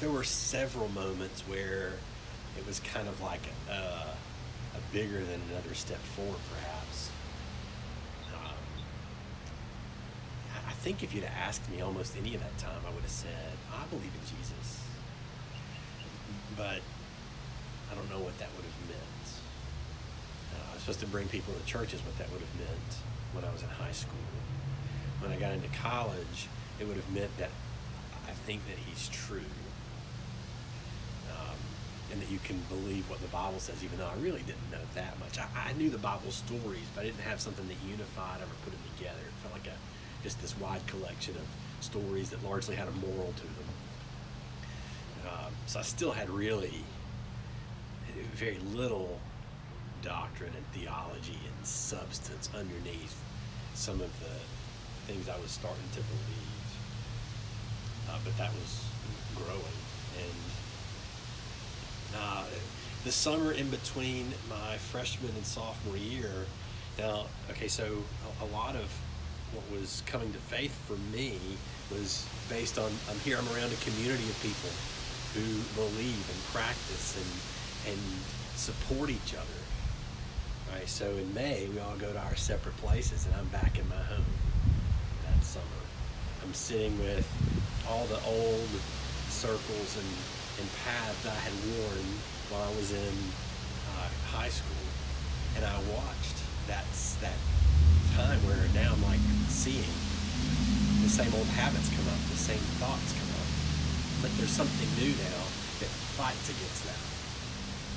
There 0.00 0.10
were 0.10 0.24
several 0.24 0.88
moments 0.88 1.42
where 1.42 1.92
it 2.58 2.66
was 2.66 2.80
kind 2.80 3.08
of 3.08 3.20
like 3.20 3.42
a, 3.70 3.72
a 3.72 4.92
bigger 4.92 5.24
than 5.24 5.40
another 5.50 5.74
step 5.74 5.98
forward, 5.98 6.40
perhaps. 6.52 7.10
Um, 8.34 8.54
I 10.68 10.72
think 10.72 11.02
if 11.02 11.14
you'd 11.14 11.24
asked 11.24 11.70
me 11.70 11.80
almost 11.80 12.16
any 12.16 12.34
of 12.34 12.42
that 12.42 12.58
time, 12.58 12.80
I 12.86 12.90
would 12.92 13.02
have 13.02 13.10
said, 13.10 13.52
I 13.72 13.84
believe 13.86 14.04
in 14.04 14.20
Jesus 14.20 14.84
but 16.56 16.80
I 17.90 17.94
don't 17.94 18.08
know 18.10 18.18
what 18.18 18.38
that 18.38 18.48
would 18.56 18.64
have 18.64 18.80
meant. 18.88 19.26
Uh, 20.54 20.70
I 20.70 20.74
was 20.74 20.82
supposed 20.82 21.00
to 21.00 21.06
bring 21.06 21.28
people 21.28 21.54
to 21.54 21.64
churches, 21.66 22.00
what 22.04 22.16
that 22.18 22.30
would 22.30 22.40
have 22.40 22.58
meant 22.58 22.90
when 23.32 23.44
I 23.44 23.52
was 23.52 23.62
in 23.62 23.68
high 23.68 23.92
school. 23.92 24.14
When 25.20 25.32
I 25.32 25.36
got 25.36 25.52
into 25.52 25.68
college, 25.68 26.48
it 26.78 26.86
would 26.86 26.96
have 26.96 27.10
meant 27.12 27.36
that 27.38 27.50
I 28.28 28.32
think 28.46 28.66
that 28.66 28.78
he's 28.78 29.08
true. 29.08 29.40
And 32.14 32.22
that 32.22 32.30
you 32.30 32.38
can 32.44 32.62
believe 32.70 33.10
what 33.10 33.20
the 33.20 33.26
Bible 33.34 33.58
says, 33.58 33.82
even 33.82 33.98
though 33.98 34.06
I 34.06 34.14
really 34.22 34.42
didn't 34.46 34.70
know 34.70 34.86
that 34.94 35.18
much. 35.18 35.36
I, 35.36 35.48
I 35.70 35.72
knew 35.72 35.90
the 35.90 35.98
Bible 35.98 36.30
stories, 36.30 36.86
but 36.94 37.00
I 37.00 37.04
didn't 37.10 37.26
have 37.26 37.40
something 37.40 37.66
that 37.66 37.74
unified 37.82 38.38
or 38.38 38.46
put 38.62 38.70
them 38.70 38.82
together. 38.96 39.18
It 39.18 39.34
felt 39.42 39.52
like 39.52 39.66
a 39.66 39.74
just 40.22 40.40
this 40.40 40.56
wide 40.58 40.86
collection 40.86 41.34
of 41.34 41.42
stories 41.84 42.30
that 42.30 42.44
largely 42.44 42.76
had 42.76 42.86
a 42.86 42.92
moral 42.92 43.34
to 43.34 43.42
them. 43.42 43.68
Um, 45.26 45.52
so 45.66 45.80
I 45.80 45.82
still 45.82 46.12
had 46.12 46.30
really 46.30 46.84
very 48.34 48.58
little 48.72 49.18
doctrine 50.02 50.52
and 50.54 50.66
theology 50.68 51.38
and 51.56 51.66
substance 51.66 52.48
underneath 52.54 53.16
some 53.74 54.00
of 54.00 54.10
the 54.20 54.36
things 55.06 55.28
I 55.28 55.38
was 55.40 55.50
starting 55.50 55.88
to 55.92 56.00
believe. 56.00 56.64
Uh, 58.08 58.18
but 58.24 58.36
that 58.38 58.52
was 58.52 58.84
growing. 59.34 59.78
And 60.22 60.53
uh, 62.18 62.44
the 63.04 63.12
summer 63.12 63.52
in 63.52 63.68
between 63.70 64.32
my 64.48 64.76
freshman 64.76 65.30
and 65.36 65.44
sophomore 65.44 65.96
year, 65.96 66.32
now, 66.98 67.26
okay, 67.50 67.68
so 67.68 67.84
a, 68.40 68.44
a 68.44 68.48
lot 68.48 68.76
of 68.76 68.90
what 69.52 69.78
was 69.78 70.02
coming 70.06 70.32
to 70.32 70.38
faith 70.38 70.74
for 70.86 70.96
me 71.14 71.38
was 71.90 72.26
based 72.48 72.78
on 72.78 72.90
I'm 73.10 73.18
here, 73.20 73.36
I'm 73.38 73.46
around 73.56 73.72
a 73.72 73.76
community 73.76 74.24
of 74.24 74.40
people 74.42 74.70
who 75.34 75.44
believe 75.74 76.24
and 76.30 76.42
practice 76.52 77.16
and 77.16 77.92
and 77.92 78.00
support 78.56 79.10
each 79.10 79.34
other. 79.34 79.60
Right. 80.72 80.88
So 80.88 81.10
in 81.10 81.32
May 81.34 81.68
we 81.72 81.78
all 81.80 81.96
go 81.96 82.12
to 82.12 82.18
our 82.18 82.36
separate 82.36 82.76
places, 82.78 83.26
and 83.26 83.34
I'm 83.36 83.46
back 83.48 83.78
in 83.78 83.88
my 83.88 83.96
home 83.96 84.24
that 85.26 85.44
summer. 85.44 85.64
I'm 86.42 86.54
sitting 86.54 86.98
with 86.98 87.28
all 87.88 88.06
the 88.06 88.20
old 88.26 88.68
circles 89.28 89.96
and, 89.96 90.43
and 90.60 90.68
paths 90.84 91.26
I 91.26 91.34
had 91.34 91.54
worn 91.66 92.06
while 92.50 92.62
I 92.62 92.72
was 92.76 92.92
in 92.92 93.14
uh, 93.90 94.08
high 94.30 94.48
school, 94.48 94.86
and 95.56 95.64
I 95.64 95.74
watched 95.90 96.38
that 96.68 96.86
that 97.20 97.38
time 98.14 98.38
where 98.46 98.62
now 98.74 98.94
I'm 98.94 99.02
like 99.02 99.22
seeing 99.48 99.90
the 101.02 101.10
same 101.10 101.32
old 101.34 101.50
habits 101.58 101.90
come 101.90 102.06
up, 102.06 102.20
the 102.30 102.38
same 102.38 102.62
thoughts 102.78 103.10
come 103.18 103.30
up. 103.34 103.50
But 104.22 104.30
there's 104.38 104.54
something 104.54 104.88
new 105.02 105.10
now 105.10 105.42
that 105.82 105.90
fights 106.14 106.46
against 106.48 106.82
that. 106.86 107.02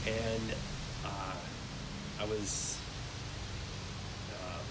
And 0.10 0.56
uh, 1.06 1.38
I 2.20 2.26
was 2.26 2.80
uh, 4.34 4.62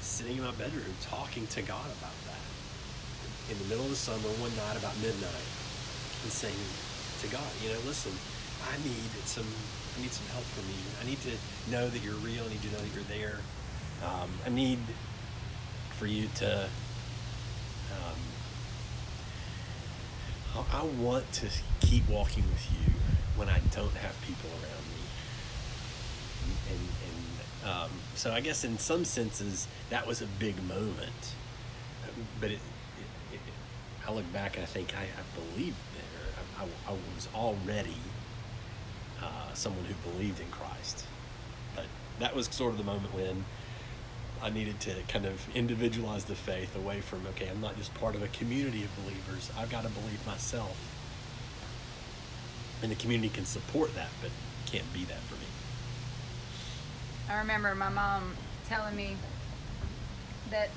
sitting 0.00 0.36
in 0.36 0.44
my 0.44 0.52
bedroom 0.52 0.94
talking 1.02 1.46
to 1.48 1.62
God 1.62 1.86
about 1.98 2.14
that 2.30 2.40
in 3.50 3.58
the 3.58 3.64
middle 3.64 3.84
of 3.84 3.90
the 3.90 3.96
summer 3.96 4.30
one 4.38 4.54
night 4.56 4.78
about 4.78 4.94
midnight 5.02 5.46
and 6.22 6.30
saying 6.30 6.54
to 7.20 7.26
God, 7.28 7.50
you 7.62 7.68
know, 7.68 7.78
listen, 7.84 8.12
I 8.62 8.76
need 8.86 9.10
some 9.26 9.46
I 9.98 10.02
need 10.02 10.12
some 10.12 10.26
help 10.30 10.44
from 10.54 10.64
you. 10.70 10.86
I 11.02 11.04
need 11.04 11.20
to 11.26 11.34
know 11.70 11.88
that 11.88 12.02
you're 12.02 12.14
real. 12.22 12.44
I 12.44 12.48
need 12.48 12.62
to 12.62 12.70
know 12.70 12.78
that 12.78 12.94
you're 12.94 13.10
there. 13.10 13.38
Um, 14.06 14.30
I 14.46 14.50
need 14.50 14.78
for 15.98 16.06
you 16.06 16.28
to 16.36 16.68
um, 17.90 18.20
I 20.72 20.84
want 21.02 21.30
to 21.34 21.48
keep 21.80 22.08
walking 22.08 22.44
with 22.44 22.70
you 22.70 22.92
when 23.36 23.48
I 23.48 23.58
don't 23.70 23.94
have 23.94 24.14
people 24.22 24.50
around 24.50 24.86
me. 24.94 25.02
And, 26.70 26.80
and 27.04 27.70
um, 27.70 27.90
so 28.14 28.32
I 28.32 28.40
guess 28.40 28.64
in 28.64 28.78
some 28.78 29.04
senses 29.04 29.66
that 29.90 30.06
was 30.06 30.22
a 30.22 30.26
big 30.38 30.62
moment. 30.68 31.34
But 32.40 32.52
it, 32.52 32.60
I 34.10 34.12
look 34.12 34.32
back 34.32 34.56
and 34.56 34.64
I 34.64 34.66
think 34.66 34.92
I, 34.96 35.02
I 35.02 35.54
believed 35.54 35.76
there. 35.94 36.44
I, 36.58 36.64
I, 36.64 36.92
I 36.92 36.96
was 37.14 37.28
already 37.32 37.96
uh, 39.22 39.54
someone 39.54 39.84
who 39.84 39.94
believed 40.10 40.40
in 40.40 40.48
Christ. 40.50 41.06
But 41.76 41.84
that 42.18 42.34
was 42.34 42.46
sort 42.46 42.72
of 42.72 42.78
the 42.78 42.84
moment 42.84 43.14
when 43.14 43.44
I 44.42 44.50
needed 44.50 44.80
to 44.80 44.94
kind 45.06 45.26
of 45.26 45.46
individualize 45.54 46.24
the 46.24 46.34
faith 46.34 46.74
away 46.74 47.00
from, 47.02 47.24
okay, 47.28 47.48
I'm 47.48 47.60
not 47.60 47.76
just 47.76 47.94
part 47.94 48.16
of 48.16 48.22
a 48.22 48.28
community 48.28 48.82
of 48.82 48.90
believers. 49.04 49.48
I've 49.56 49.70
got 49.70 49.84
to 49.84 49.90
believe 49.90 50.26
myself. 50.26 50.76
And 52.82 52.90
the 52.90 52.96
community 52.96 53.28
can 53.28 53.44
support 53.44 53.94
that, 53.94 54.08
but 54.20 54.30
can't 54.66 54.90
be 54.92 55.04
that 55.04 55.20
for 55.20 55.34
me. 55.34 55.46
I 57.28 57.38
remember 57.38 57.76
my 57.76 57.90
mom 57.90 58.32
telling 58.66 58.96
me 58.96 59.16
that 60.50 60.70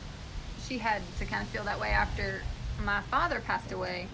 she 0.68 0.78
had 0.78 1.02
to 1.18 1.26
kind 1.26 1.42
of 1.42 1.50
feel 1.50 1.64
that 1.64 1.80
way 1.80 1.90
after 1.90 2.44
my 2.84 3.02
father 3.02 3.40
passed 3.40 3.72
away 3.72 4.08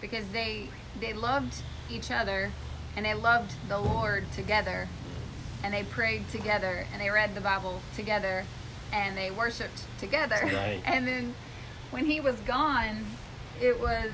because 0.00 0.26
they 0.28 0.68
they 1.00 1.12
loved 1.12 1.62
each 1.90 2.10
other 2.10 2.50
and 2.96 3.04
they 3.04 3.14
loved 3.14 3.54
the 3.68 3.78
Lord 3.78 4.24
together 4.32 4.88
and 5.62 5.72
they 5.72 5.82
prayed 5.82 6.28
together 6.28 6.86
and 6.92 7.00
they 7.00 7.10
read 7.10 7.34
the 7.34 7.40
Bible 7.40 7.80
together 7.96 8.44
and 8.92 9.16
they 9.16 9.30
worshiped 9.30 9.84
together. 9.98 10.38
Right. 10.42 10.80
And 10.86 11.06
then 11.06 11.34
when 11.90 12.04
he 12.04 12.20
was 12.20 12.36
gone, 12.40 13.04
it 13.60 13.80
was 13.80 14.10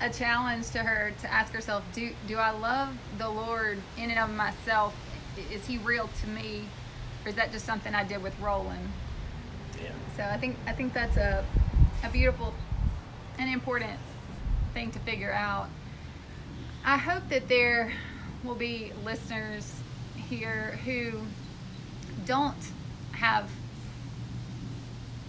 a 0.00 0.10
challenge 0.10 0.70
to 0.70 0.80
her 0.80 1.12
to 1.20 1.32
ask 1.32 1.52
herself, 1.52 1.84
do 1.92 2.10
do 2.26 2.36
I 2.36 2.50
love 2.50 2.90
the 3.18 3.28
Lord 3.28 3.78
in 3.96 4.10
and 4.10 4.18
of 4.18 4.30
myself? 4.30 4.94
Is 5.50 5.66
he 5.66 5.78
real 5.78 6.10
to 6.22 6.28
me? 6.28 6.64
Or 7.24 7.28
is 7.28 7.36
that 7.36 7.52
just 7.52 7.64
something 7.64 7.94
I 7.94 8.04
did 8.04 8.22
with 8.22 8.38
Roland? 8.40 8.88
Yeah. 9.80 9.90
So 10.16 10.24
I 10.24 10.36
think 10.36 10.56
I 10.66 10.72
think 10.72 10.92
that's 10.92 11.16
a 11.16 11.44
a 12.02 12.08
beautiful 12.08 12.52
and 13.38 13.52
important 13.52 13.98
thing 14.74 14.90
to 14.90 14.98
figure 15.00 15.32
out. 15.32 15.68
I 16.84 16.96
hope 16.96 17.28
that 17.28 17.48
there 17.48 17.92
will 18.42 18.56
be 18.56 18.92
listeners 19.04 19.72
here 20.16 20.78
who 20.84 21.20
don't 22.26 22.56
have 23.12 23.48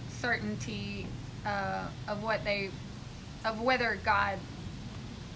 certainty 0.08 1.06
uh, 1.46 1.86
of 2.08 2.22
what 2.22 2.42
they 2.44 2.70
of 3.44 3.60
whether 3.60 3.98
God 4.04 4.38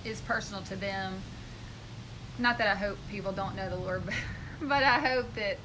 is 0.04 0.20
personal 0.22 0.62
to 0.62 0.76
them. 0.76 1.20
Not 2.38 2.58
that 2.58 2.68
I 2.68 2.74
hope 2.74 2.96
people 3.10 3.32
don't 3.32 3.54
know 3.54 3.68
the 3.68 3.76
Lord, 3.76 4.04
but, 4.04 4.14
but 4.62 4.82
I 4.82 4.98
hope 4.98 5.34
that 5.34 5.58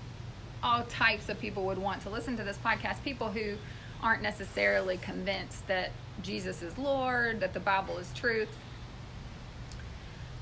all 0.62 0.84
types 0.84 1.30
of 1.30 1.40
people 1.40 1.66
would 1.66 1.78
want 1.78 2.02
to 2.04 2.10
listen 2.10 2.38
to 2.38 2.44
this 2.44 2.58
podcast. 2.58 3.04
People 3.04 3.30
who 3.30 3.56
aren't 4.04 4.22
necessarily 4.22 4.98
convinced 4.98 5.66
that 5.68 5.92
Jesus 6.22 6.62
is 6.62 6.78
Lord, 6.78 7.40
that 7.40 7.54
the 7.54 7.60
Bible 7.60 7.98
is 7.98 8.12
truth. 8.14 8.50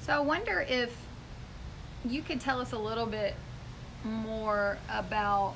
So 0.02 0.14
I 0.14 0.20
wonder 0.20 0.66
if 0.68 0.96
you 2.04 2.24
could 2.24 2.42
tell 2.42 2.60
us 2.60 2.72
a 2.72 2.78
little 2.78 3.06
bit 3.06 3.36
more 4.04 4.80
about 4.90 5.54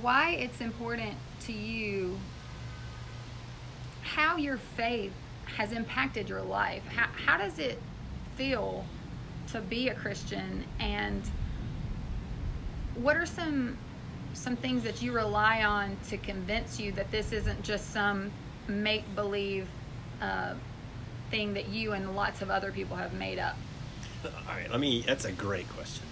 why 0.00 0.30
it's 0.30 0.62
important 0.62 1.14
to 1.40 1.52
you, 1.52 2.18
how 4.02 4.38
your 4.38 4.56
faith 4.56 5.12
has 5.56 5.72
impacted 5.72 6.28
your 6.28 6.42
life. 6.42 6.82
How, 6.86 7.08
how 7.26 7.36
does 7.36 7.58
it 7.58 7.78
feel 8.36 8.86
to 9.52 9.60
be 9.60 9.88
a 9.88 9.94
Christian 9.94 10.64
and 10.78 11.22
what 12.94 13.16
are 13.16 13.26
some 13.26 13.76
some 14.34 14.56
things 14.56 14.82
that 14.84 15.02
you 15.02 15.12
rely 15.12 15.64
on 15.64 15.96
to 16.08 16.16
convince 16.16 16.78
you 16.78 16.92
that 16.92 17.10
this 17.10 17.32
isn't 17.32 17.62
just 17.62 17.92
some 17.92 18.30
make 18.68 19.14
believe 19.14 19.66
uh, 20.20 20.54
thing 21.30 21.54
that 21.54 21.68
you 21.68 21.92
and 21.92 22.14
lots 22.14 22.42
of 22.42 22.50
other 22.50 22.72
people 22.72 22.96
have 22.96 23.12
made 23.12 23.38
up? 23.38 23.56
All 24.24 24.30
right, 24.48 24.70
let 24.70 24.80
me. 24.80 25.02
That's 25.06 25.24
a 25.24 25.32
great 25.32 25.68
question, 25.70 26.04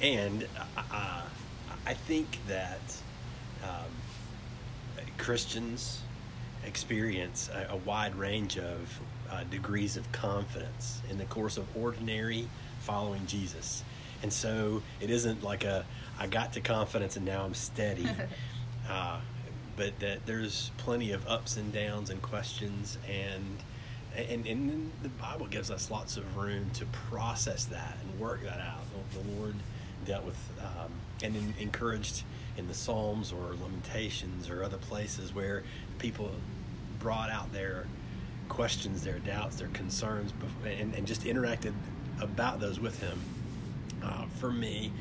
and 0.00 0.46
uh, 0.76 1.22
I 1.86 1.94
think 1.94 2.38
that 2.46 2.80
um, 3.64 3.90
Christians 5.18 6.00
experience 6.64 7.50
a, 7.52 7.72
a, 7.72 7.76
wide 7.76 8.14
range 8.14 8.58
of 8.58 9.00
uh, 9.30 9.44
degrees 9.44 9.96
of 9.96 10.10
confidence 10.12 11.00
in 11.10 11.18
the 11.18 11.24
course 11.24 11.56
of 11.56 11.66
ordinary 11.76 12.46
following 12.80 13.26
Jesus, 13.26 13.82
and 14.22 14.32
so 14.32 14.82
it 15.00 15.10
isn't 15.10 15.42
like 15.42 15.64
a 15.64 15.84
I 16.18 16.26
got 16.26 16.52
to 16.54 16.60
confidence 16.60 17.16
and 17.16 17.24
now 17.24 17.44
I'm 17.44 17.54
steady. 17.54 18.08
uh, 18.90 19.20
but 19.76 19.98
that 20.00 20.26
there's 20.26 20.70
plenty 20.76 21.12
of 21.12 21.26
ups 21.26 21.56
and 21.56 21.72
downs 21.72 22.10
and 22.10 22.20
questions 22.20 22.98
and 23.08 23.58
and, 24.16 24.44
and 24.46 24.90
the 25.02 25.08
Bible 25.08 25.46
gives 25.46 25.70
us 25.70 25.90
lots 25.90 26.16
of 26.16 26.36
room 26.36 26.68
to 26.74 26.84
process 26.86 27.64
that 27.66 27.96
and 28.02 28.20
work 28.20 28.42
that 28.42 28.60
out. 28.60 28.80
The 29.12 29.36
Lord 29.38 29.54
dealt 30.04 30.24
with 30.24 30.36
um, 30.60 30.90
and 31.22 31.36
in, 31.36 31.54
encouraged 31.58 32.24
in 32.56 32.66
the 32.66 32.74
Psalms 32.74 33.32
or 33.32 33.54
Lamentations 33.62 34.50
or 34.50 34.64
other 34.64 34.78
places 34.78 35.34
where 35.34 35.62
people 35.98 36.30
brought 36.98 37.30
out 37.30 37.52
their 37.52 37.86
questions, 38.48 39.02
their 39.02 39.18
doubts, 39.20 39.56
their 39.56 39.68
concerns, 39.68 40.32
and, 40.66 40.94
and 40.94 41.06
just 41.06 41.22
interacted 41.22 41.72
about 42.20 42.60
those 42.60 42.80
with 42.80 43.00
Him. 43.00 43.18
Uh, 44.02 44.26
for 44.38 44.50
me, 44.50 44.92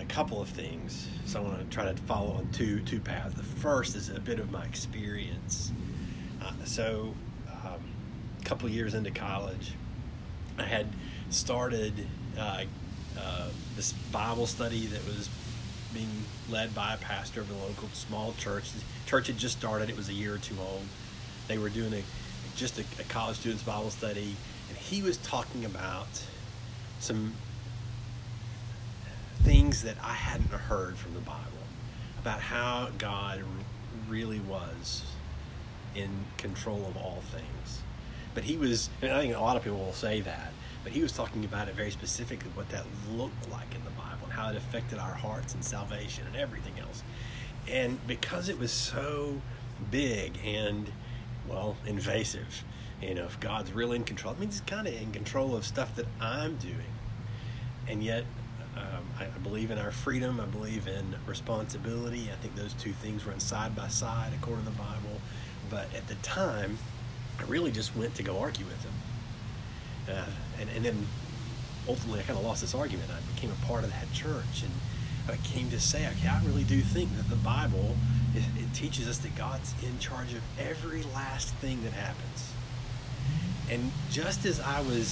a 0.00 0.04
couple 0.04 0.40
of 0.40 0.48
things. 0.48 1.08
So 1.26 1.40
I 1.40 1.42
want 1.42 1.58
to 1.58 1.74
try 1.74 1.90
to 1.90 2.02
follow 2.02 2.32
on 2.32 2.48
two 2.52 2.80
two 2.80 3.00
paths. 3.00 3.34
The 3.34 3.42
first 3.42 3.96
is 3.96 4.08
a 4.08 4.20
bit 4.20 4.38
of 4.38 4.50
my 4.50 4.64
experience. 4.64 5.72
Uh, 6.42 6.52
so, 6.64 7.14
um, 7.48 7.80
a 8.40 8.44
couple 8.44 8.68
years 8.68 8.94
into 8.94 9.10
college, 9.10 9.72
I 10.58 10.64
had 10.64 10.86
started 11.30 12.06
uh, 12.38 12.64
uh, 13.18 13.48
this 13.76 13.92
Bible 14.12 14.46
study 14.46 14.86
that 14.86 15.04
was 15.06 15.28
being 15.92 16.10
led 16.50 16.74
by 16.74 16.94
a 16.94 16.96
pastor 16.98 17.40
of 17.40 17.50
a 17.50 17.54
local 17.66 17.88
small 17.92 18.34
church. 18.38 18.72
The 18.72 18.80
church 19.06 19.28
had 19.28 19.38
just 19.38 19.58
started; 19.58 19.88
it 19.88 19.96
was 19.96 20.08
a 20.08 20.14
year 20.14 20.34
or 20.34 20.38
two 20.38 20.56
old. 20.60 20.82
They 21.48 21.58
were 21.58 21.68
doing 21.68 21.92
a 21.94 22.02
just 22.56 22.78
a, 22.78 22.84
a 23.00 23.04
college 23.04 23.38
students 23.38 23.62
Bible 23.62 23.90
study, 23.90 24.36
and 24.68 24.78
he 24.78 25.02
was 25.02 25.16
talking 25.18 25.64
about 25.64 26.08
some 27.00 27.34
things 29.74 29.94
that 29.94 30.04
I 30.04 30.12
hadn't 30.12 30.50
heard 30.50 30.96
from 30.96 31.14
the 31.14 31.20
Bible 31.20 31.42
about 32.20 32.40
how 32.40 32.88
God 32.98 33.42
really 34.08 34.40
was 34.40 35.04
in 35.94 36.10
control 36.36 36.84
of 36.86 36.96
all 36.96 37.22
things. 37.32 37.82
But 38.34 38.44
he 38.44 38.56
was, 38.56 38.90
and 39.02 39.12
I 39.12 39.20
think 39.20 39.34
a 39.34 39.40
lot 39.40 39.56
of 39.56 39.64
people 39.64 39.78
will 39.78 39.92
say 39.92 40.20
that, 40.20 40.52
but 40.82 40.92
he 40.92 41.02
was 41.02 41.12
talking 41.12 41.44
about 41.44 41.68
it 41.68 41.74
very 41.74 41.90
specifically 41.90 42.50
what 42.54 42.68
that 42.70 42.84
looked 43.10 43.50
like 43.50 43.74
in 43.74 43.82
the 43.84 43.90
Bible 43.90 44.24
and 44.24 44.32
how 44.32 44.50
it 44.50 44.56
affected 44.56 44.98
our 44.98 45.14
hearts 45.14 45.54
and 45.54 45.64
salvation 45.64 46.24
and 46.26 46.36
everything 46.36 46.74
else. 46.80 47.02
And 47.68 48.04
because 48.06 48.48
it 48.48 48.58
was 48.58 48.70
so 48.70 49.40
big 49.90 50.38
and, 50.44 50.90
well, 51.48 51.76
invasive, 51.86 52.64
you 53.00 53.14
know, 53.14 53.24
if 53.24 53.40
God's 53.40 53.72
really 53.72 53.96
in 53.96 54.04
control, 54.04 54.34
it 54.34 54.40
means 54.40 54.54
he's 54.54 54.60
kind 54.62 54.86
of 54.86 54.94
in 54.94 55.10
control 55.12 55.56
of 55.56 55.64
stuff 55.64 55.96
that 55.96 56.06
I'm 56.20 56.56
doing. 56.56 56.92
And 57.88 58.02
yet, 58.02 58.24
I, 59.18 59.24
I, 59.24 59.38
believe 59.42 59.70
in 59.70 59.78
our 59.78 59.90
freedom. 59.90 60.40
I 60.40 60.46
believe 60.46 60.86
in 60.88 61.14
responsibility. 61.26 62.30
I 62.32 62.36
think 62.36 62.54
those 62.54 62.72
two 62.74 62.92
things 62.92 63.26
run 63.26 63.40
side 63.40 63.74
by 63.74 63.88
side 63.88 64.32
according 64.34 64.64
to 64.64 64.70
the 64.70 64.76
Bible. 64.76 65.20
But 65.70 65.92
at 65.94 66.06
the 66.08 66.14
time, 66.16 66.78
I 67.38 67.44
really 67.44 67.70
just 67.70 67.96
went 67.96 68.14
to 68.16 68.22
go 68.22 68.38
argue 68.38 68.64
with 68.66 68.82
him. 68.82 68.92
Uh, 70.08 70.24
and, 70.60 70.68
and 70.76 70.84
then 70.84 71.06
ultimately, 71.88 72.20
I 72.20 72.22
kind 72.24 72.38
of 72.38 72.44
lost 72.44 72.60
this 72.60 72.74
argument. 72.74 73.10
I 73.10 73.34
became 73.34 73.50
a 73.50 73.66
part 73.66 73.84
of 73.84 73.90
that 73.90 74.12
church. 74.12 74.62
And 74.62 74.72
I 75.28 75.36
came 75.46 75.70
to 75.70 75.80
say, 75.80 76.06
okay, 76.06 76.28
I 76.28 76.42
really 76.44 76.64
do 76.64 76.80
think 76.80 77.14
that 77.16 77.28
the 77.28 77.36
Bible, 77.36 77.96
it, 78.34 78.44
it 78.56 78.74
teaches 78.74 79.08
us 79.08 79.18
that 79.18 79.34
God's 79.36 79.74
in 79.82 79.98
charge 79.98 80.32
of 80.34 80.42
every 80.58 81.02
last 81.14 81.54
thing 81.54 81.82
that 81.84 81.92
happens. 81.92 82.52
And 83.70 83.90
just 84.10 84.44
as 84.44 84.60
I 84.60 84.82
was 84.82 85.08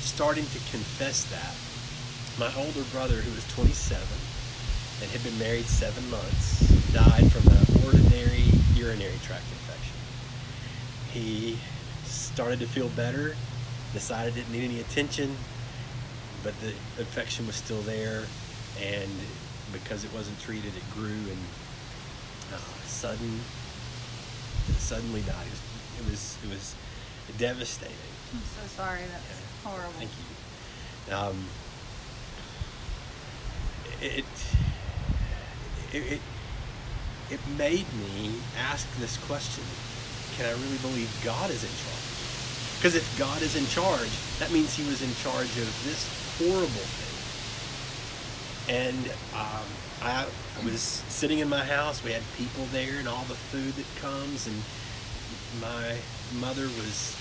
starting 0.00 0.44
to 0.44 0.58
confess 0.70 1.24
that, 1.24 1.54
my 2.38 2.54
older 2.56 2.82
brother, 2.92 3.16
who 3.16 3.34
was 3.34 3.44
27 3.54 4.00
and 5.02 5.10
had 5.10 5.22
been 5.24 5.36
married 5.38 5.66
seven 5.66 6.08
months, 6.08 6.60
died 6.92 7.30
from 7.32 7.42
an 7.50 7.84
ordinary 7.84 8.44
urinary 8.74 9.18
tract 9.24 9.42
infection. 9.50 9.96
He 11.10 11.58
started 12.04 12.60
to 12.60 12.66
feel 12.66 12.88
better, 12.90 13.34
decided 13.92 14.36
it 14.36 14.40
didn't 14.40 14.52
need 14.52 14.64
any 14.64 14.80
attention, 14.80 15.36
but 16.44 16.54
the 16.60 16.68
infection 16.98 17.44
was 17.46 17.56
still 17.56 17.80
there, 17.82 18.22
and 18.80 19.10
because 19.72 20.04
it 20.04 20.12
wasn't 20.14 20.40
treated, 20.40 20.72
it 20.76 20.94
grew 20.94 21.08
and 21.08 21.42
uh, 22.54 22.58
sudden, 22.86 23.40
suddenly 24.78 25.22
died. 25.22 25.46
It 25.46 26.04
was, 26.04 26.38
it 26.44 26.50
was, 26.50 26.76
it 27.28 27.32
was 27.32 27.38
devastating. 27.38 27.96
I'm 28.32 28.40
so 28.40 28.82
sorry. 28.82 29.00
That's 29.00 29.40
yeah. 29.40 29.70
horrible. 29.70 29.92
Thank 29.98 30.10
you. 30.10 31.14
Um, 31.14 31.44
it, 34.00 34.24
it, 35.92 36.20
it 37.30 37.40
made 37.56 37.86
me 37.94 38.32
ask 38.58 38.86
this 38.98 39.16
question 39.26 39.64
can 40.36 40.46
I 40.46 40.52
really 40.52 40.78
believe 40.78 41.10
God 41.24 41.50
is 41.50 41.64
in 41.64 41.70
charge? 41.70 42.08
Because 42.76 42.94
if 42.94 43.18
God 43.18 43.42
is 43.42 43.56
in 43.56 43.66
charge, 43.66 44.08
that 44.38 44.52
means 44.52 44.72
He 44.72 44.88
was 44.88 45.02
in 45.02 45.12
charge 45.16 45.50
of 45.58 45.66
this 45.84 46.06
horrible 46.38 46.68
thing. 46.68 47.08
And 48.76 49.06
um, 49.34 49.66
I, 50.00 50.26
I 50.60 50.64
was 50.64 50.80
sitting 50.80 51.40
in 51.40 51.48
my 51.48 51.64
house. 51.64 52.04
We 52.04 52.12
had 52.12 52.22
people 52.36 52.66
there 52.70 53.00
and 53.00 53.08
all 53.08 53.24
the 53.24 53.34
food 53.34 53.74
that 53.74 54.00
comes. 54.00 54.46
And 54.46 54.62
my 55.60 55.96
mother 56.38 56.68
was 56.78 57.16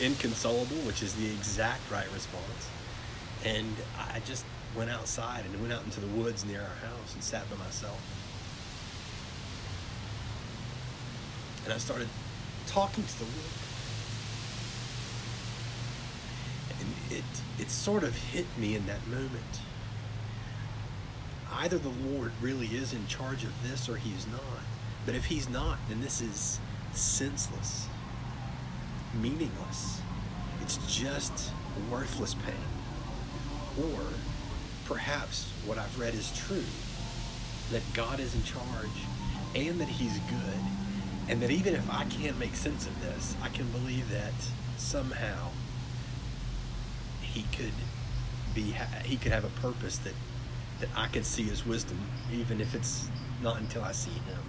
inconsolable, 0.00 0.76
which 0.86 1.02
is 1.02 1.14
the 1.14 1.26
exact 1.26 1.90
right 1.90 2.10
response. 2.12 2.68
And 3.44 3.74
I 3.98 4.20
just 4.20 4.44
went 4.76 4.90
outside 4.90 5.44
and 5.44 5.60
went 5.60 5.72
out 5.72 5.84
into 5.84 6.00
the 6.00 6.06
woods 6.08 6.44
near 6.44 6.60
our 6.60 6.88
house 6.88 7.14
and 7.14 7.22
sat 7.22 7.48
by 7.50 7.56
myself. 7.56 8.00
And 11.64 11.72
I 11.72 11.78
started 11.78 12.08
talking 12.66 13.04
to 13.04 13.18
the 13.18 13.24
Lord. 13.24 13.36
And 16.80 17.18
it, 17.18 17.24
it 17.58 17.70
sort 17.70 18.02
of 18.02 18.16
hit 18.16 18.46
me 18.58 18.74
in 18.76 18.86
that 18.86 19.06
moment. 19.08 19.60
Either 21.52 21.78
the 21.78 21.88
Lord 21.88 22.32
really 22.40 22.68
is 22.68 22.92
in 22.92 23.06
charge 23.06 23.44
of 23.44 23.52
this 23.68 23.88
or 23.88 23.96
he's 23.96 24.26
not. 24.28 24.40
But 25.04 25.14
if 25.14 25.24
he's 25.26 25.48
not, 25.48 25.78
then 25.88 26.00
this 26.00 26.20
is 26.20 26.60
senseless, 26.92 27.86
meaningless. 29.20 30.00
It's 30.62 30.78
just 30.86 31.50
worthless 31.90 32.34
pain. 32.34 32.79
Or 33.78 34.00
perhaps 34.84 35.50
what 35.64 35.78
I've 35.78 35.98
read 35.98 36.14
is 36.14 36.36
true 36.36 36.64
that 37.70 37.82
God 37.94 38.18
is 38.18 38.34
in 38.34 38.42
charge 38.42 39.06
and 39.54 39.80
that 39.80 39.88
He's 39.88 40.18
good, 40.18 40.60
and 41.28 41.40
that 41.40 41.50
even 41.50 41.74
if 41.74 41.88
I 41.90 42.04
can't 42.04 42.38
make 42.38 42.54
sense 42.54 42.86
of 42.86 43.00
this, 43.00 43.36
I 43.42 43.48
can 43.48 43.70
believe 43.70 44.10
that 44.10 44.32
somehow 44.76 45.50
He 47.20 47.44
could 47.56 47.72
be 48.54 48.74
He 49.04 49.16
could 49.16 49.32
have 49.32 49.44
a 49.44 49.60
purpose 49.60 49.98
that 49.98 50.14
that 50.80 50.88
I 50.96 51.08
can 51.08 51.24
see 51.24 51.44
His 51.44 51.64
wisdom, 51.66 51.98
even 52.32 52.60
if 52.60 52.74
it's 52.74 53.08
not 53.42 53.58
until 53.58 53.82
I 53.82 53.92
see 53.92 54.10
Him. 54.10 54.42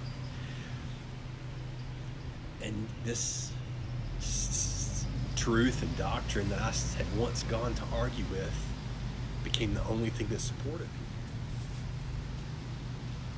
And 2.63 2.87
this 3.03 3.51
truth 5.35 5.81
and 5.81 5.97
doctrine 5.97 6.49
that 6.49 6.59
I 6.59 6.71
had 6.97 7.17
once 7.17 7.43
gone 7.43 7.73
to 7.73 7.83
argue 7.93 8.25
with 8.31 8.53
became 9.43 9.73
the 9.73 9.83
only 9.85 10.09
thing 10.09 10.27
that 10.27 10.41
supported 10.41 10.81
me. 10.81 11.07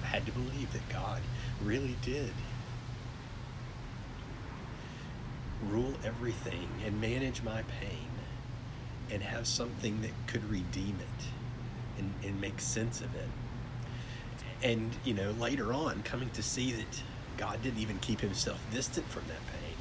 I 0.04 0.08
had 0.08 0.26
to 0.26 0.32
believe 0.32 0.72
that 0.74 0.88
God 0.90 1.22
really 1.64 1.96
did 2.02 2.32
rule 5.70 5.94
everything 6.04 6.68
and 6.86 7.00
manage 7.00 7.42
my 7.42 7.64
pain 7.80 8.10
and 9.10 9.24
have 9.24 9.48
something 9.48 10.02
that 10.02 10.12
could 10.28 10.44
redeem 10.50 10.98
it 11.00 11.26
and, 12.00 12.14
and 12.24 12.42
make 12.42 12.60
sense 12.60 13.02
of 13.02 13.14
it. 13.16 13.30
And, 14.62 14.92
you 15.04 15.14
know, 15.14 15.32
later 15.32 15.74
on, 15.74 16.04
coming 16.04 16.30
to 16.32 16.44
see 16.44 16.72
that 16.74 17.04
God 17.38 17.62
didn't 17.62 17.80
even 17.80 18.00
keep 18.00 18.22
himself 18.22 18.60
distant 18.72 19.08
from 19.08 19.24
that 19.28 19.42
pain, 19.48 19.76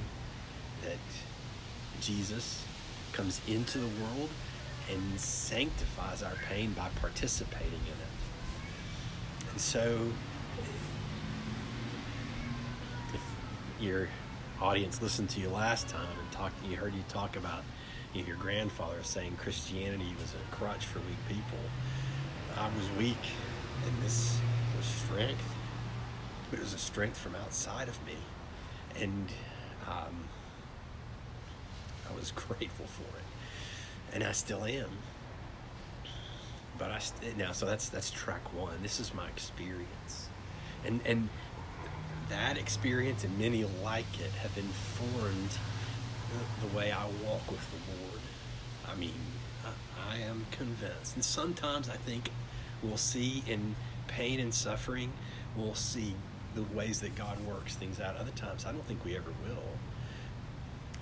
that 0.83 2.01
Jesus 2.01 2.65
comes 3.13 3.41
into 3.47 3.79
the 3.79 3.87
world 3.87 4.29
and 4.91 5.21
sanctifies 5.21 6.23
our 6.23 6.35
pain 6.49 6.73
by 6.73 6.89
participating 7.01 7.73
in 7.73 7.79
it. 7.79 9.51
And 9.51 9.61
so, 9.61 10.09
if 13.13 13.21
your 13.81 14.09
audience 14.61 15.03
listened 15.03 15.31
to 15.31 15.41
you 15.41 15.49
last 15.49 15.89
time 15.89 16.07
and 16.21 16.33
talked, 16.33 16.55
you 16.65 16.77
heard 16.77 16.95
you 16.95 17.05
talk 17.09 17.37
about 17.37 17.63
your 18.15 18.37
grandfather 18.37 19.03
saying 19.03 19.37
Christianity 19.37 20.15
was 20.21 20.35
a 20.35 20.55
crutch 20.55 20.87
for 20.87 20.99
weak 21.01 21.19
people. 21.29 21.59
I 22.59 22.67
was 22.77 22.99
weak, 22.99 23.17
and 23.87 24.03
this 24.03 24.39
was 24.77 24.87
strength, 24.87 25.55
but 26.51 26.59
it 26.59 26.63
was 26.63 26.75
a 26.75 26.79
strength 26.79 27.17
from 27.17 27.35
outside 27.37 27.89
of 27.89 27.99
me, 28.07 28.17
and 29.01 29.33
um, 29.89 30.25
I 32.11 32.15
was 32.19 32.31
grateful 32.37 32.87
for 32.87 33.17
it 33.17 33.25
and 34.13 34.23
I 34.23 34.33
still 34.33 34.65
am. 34.65 34.91
But 36.79 36.91
I 36.91 37.01
now, 37.37 37.53
so 37.53 37.67
that's 37.67 37.89
that's 37.89 38.11
track 38.11 38.53
one. 38.55 38.75
This 38.83 38.99
is 39.01 39.15
my 39.15 39.29
experience, 39.29 40.29
and 40.85 41.01
and 41.05 41.29
that 42.29 42.57
experience 42.57 43.25
and 43.25 43.39
many 43.39 43.65
like 43.85 44.21
it 44.21 44.31
have 44.41 44.57
informed 44.57 45.51
the 46.63 46.77
way 46.77 46.91
I 46.91 47.05
walk 47.25 47.51
with 47.51 47.67
the 47.71 47.93
Lord. 48.03 48.21
I 48.89 48.95
mean, 48.99 49.13
I, 49.65 50.15
I 50.15 50.17
am 50.19 50.47
convinced, 50.51 51.15
and 51.15 51.25
sometimes 51.25 51.89
I 51.89 51.97
think 51.97 52.31
we'll 52.83 52.97
see 52.97 53.43
in 53.47 53.77
pain 54.09 54.41
and 54.41 54.53
suffering, 54.53 55.13
we'll 55.57 55.75
see 55.75 56.15
the 56.55 56.63
ways 56.75 57.01
that 57.01 57.15
God 57.15 57.39
works 57.47 57.77
things 57.77 58.01
out. 58.01 58.17
Other 58.17 58.31
times, 58.33 58.65
I 58.67 58.73
don't 58.73 58.85
think 58.87 59.05
we 59.05 59.17
ever 59.17 59.31
will. 59.47 59.63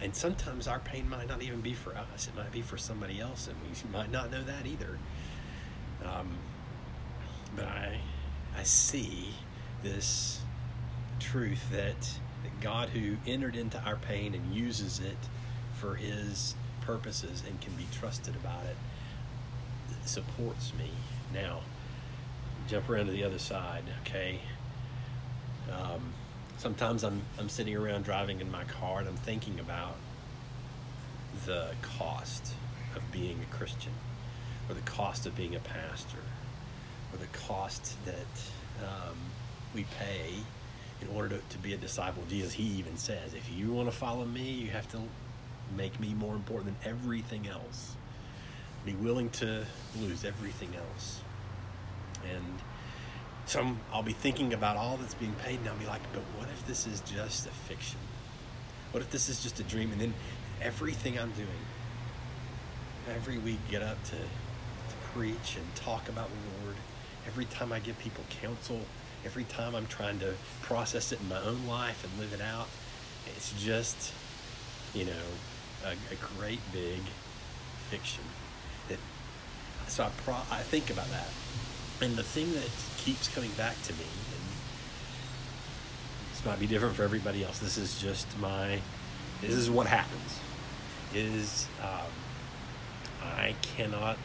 And 0.02 0.14
sometimes 0.16 0.66
our 0.66 0.78
pain 0.78 1.08
might 1.08 1.28
not 1.28 1.42
even 1.42 1.60
be 1.60 1.74
for 1.74 1.94
us, 1.94 2.26
it 2.26 2.34
might 2.34 2.52
be 2.52 2.62
for 2.62 2.78
somebody 2.78 3.20
else, 3.20 3.48
and 3.48 3.56
we 3.62 3.92
might 3.92 4.10
not 4.10 4.30
know 4.30 4.42
that 4.42 4.66
either. 4.66 4.98
Um, 6.04 6.38
but 7.54 7.66
I, 7.66 8.00
I 8.56 8.62
see 8.62 9.34
this 9.82 10.40
truth 11.18 11.70
that, 11.70 12.00
that 12.00 12.60
God, 12.60 12.88
who 12.90 13.16
entered 13.26 13.56
into 13.56 13.78
our 13.82 13.96
pain 13.96 14.34
and 14.34 14.54
uses 14.54 15.00
it 15.00 15.18
for 15.74 15.96
His 15.96 16.54
purposes 16.80 17.42
and 17.46 17.60
can 17.60 17.74
be 17.74 17.86
trusted 17.92 18.34
about 18.36 18.64
it, 18.64 18.76
supports 20.06 20.72
me. 20.78 20.90
Now, 21.34 21.60
jump 22.68 22.88
around 22.88 23.06
to 23.06 23.12
the 23.12 23.24
other 23.24 23.38
side, 23.38 23.84
okay? 24.02 24.40
Um, 25.70 26.14
sometimes 26.60 27.04
I'm, 27.04 27.22
I'm 27.38 27.48
sitting 27.48 27.74
around 27.74 28.04
driving 28.04 28.42
in 28.42 28.50
my 28.50 28.64
car 28.64 28.98
and 28.98 29.08
I'm 29.08 29.16
thinking 29.16 29.58
about 29.60 29.96
the 31.46 31.68
cost 31.80 32.52
of 32.94 33.02
being 33.10 33.40
a 33.40 33.56
Christian, 33.56 33.92
or 34.68 34.74
the 34.74 34.82
cost 34.82 35.24
of 35.24 35.34
being 35.34 35.56
a 35.56 35.60
pastor, 35.60 36.18
or 37.12 37.18
the 37.18 37.38
cost 37.48 37.96
that 38.04 38.84
um, 38.84 39.16
we 39.74 39.86
pay 39.98 40.34
in 41.00 41.08
order 41.16 41.30
to, 41.30 41.40
to 41.48 41.58
be 41.58 41.72
a 41.72 41.78
disciple 41.78 42.22
of 42.22 42.28
Jesus. 42.28 42.52
He 42.52 42.64
even 42.64 42.98
says, 42.98 43.32
if 43.32 43.50
you 43.56 43.72
want 43.72 43.90
to 43.90 43.96
follow 43.96 44.26
me, 44.26 44.50
you 44.50 44.68
have 44.68 44.90
to 44.92 45.00
make 45.74 45.98
me 45.98 46.12
more 46.12 46.34
important 46.34 46.78
than 46.82 46.90
everything 46.90 47.48
else. 47.48 47.96
Be 48.84 48.92
willing 48.94 49.30
to 49.30 49.64
lose 49.98 50.26
everything 50.26 50.74
else. 50.76 51.22
And 52.30 52.58
so 53.46 53.76
i 53.92 53.96
will 53.96 54.02
be 54.02 54.12
thinking 54.12 54.52
about 54.54 54.76
all 54.76 54.96
that's 54.96 55.14
being 55.14 55.34
paid, 55.44 55.58
and 55.60 55.68
I'll 55.68 55.76
be 55.76 55.86
like, 55.86 56.02
but 56.12 56.22
what 56.38 56.48
if 56.48 56.66
this 56.66 56.86
is 56.86 57.00
just 57.00 57.46
a 57.46 57.50
fiction? 57.50 57.98
What 58.92 59.02
if 59.02 59.10
this 59.10 59.28
is 59.28 59.42
just 59.42 59.60
a 59.60 59.62
dream? 59.64 59.92
And 59.92 60.00
then 60.00 60.14
everything 60.60 61.18
I'm 61.18 61.32
doing, 61.32 61.48
every 63.08 63.38
week, 63.38 63.58
get 63.70 63.82
up 63.82 64.02
to, 64.04 64.16
to 64.16 64.96
preach 65.14 65.56
and 65.56 65.74
talk 65.74 66.08
about 66.08 66.28
the 66.28 66.64
Lord. 66.64 66.76
Every 67.26 67.44
time 67.46 67.72
I 67.72 67.78
give 67.78 67.98
people 67.98 68.24
counsel, 68.42 68.80
every 69.24 69.44
time 69.44 69.74
I'm 69.74 69.86
trying 69.86 70.18
to 70.20 70.34
process 70.62 71.12
it 71.12 71.20
in 71.20 71.28
my 71.28 71.40
own 71.42 71.66
life 71.66 72.04
and 72.04 72.20
live 72.20 72.32
it 72.32 72.42
out, 72.42 72.68
it's 73.36 73.52
just, 73.62 74.12
you 74.94 75.04
know, 75.04 75.12
a, 75.84 75.90
a 75.90 76.38
great 76.38 76.60
big 76.72 77.00
fiction. 77.90 78.24
That 78.88 78.98
so 79.88 80.04
I 80.04 80.10
pro, 80.24 80.34
I 80.34 80.62
think 80.62 80.90
about 80.90 81.08
that, 81.10 81.28
and 82.02 82.16
the 82.16 82.22
thing 82.22 82.52
that 82.54 82.68
keeps 82.96 83.28
coming 83.28 83.50
back 83.52 83.80
to 83.82 83.92
me. 83.92 84.00
And 84.00 84.42
this 86.32 86.44
might 86.44 86.58
be 86.58 86.66
different 86.66 86.94
for 86.94 87.02
everybody 87.02 87.44
else. 87.44 87.58
This 87.58 87.76
is 87.76 88.00
just 88.00 88.26
my. 88.38 88.80
This 89.40 89.54
is 89.54 89.70
what 89.70 89.86
happens. 89.86 90.40
Is 91.14 91.66
um, 91.82 92.10
I 93.22 93.54
cannot 93.62 94.18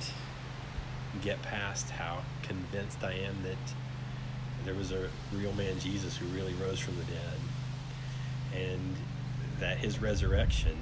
get 1.22 1.42
past 1.42 1.90
how 1.90 2.22
convinced 2.44 3.04
I 3.04 3.14
am 3.14 3.36
that 3.44 3.58
there 4.66 4.74
was 4.74 4.92
a 4.92 5.10
real 5.34 5.54
man 5.54 5.80
Jesus 5.80 6.18
who 6.18 6.26
really 6.28 6.54
rose 6.56 6.80
from 6.80 6.96
the 6.98 7.04
dead, 7.04 8.70
and 8.70 8.96
that 9.60 9.78
his 9.78 10.02
resurrection 10.02 10.76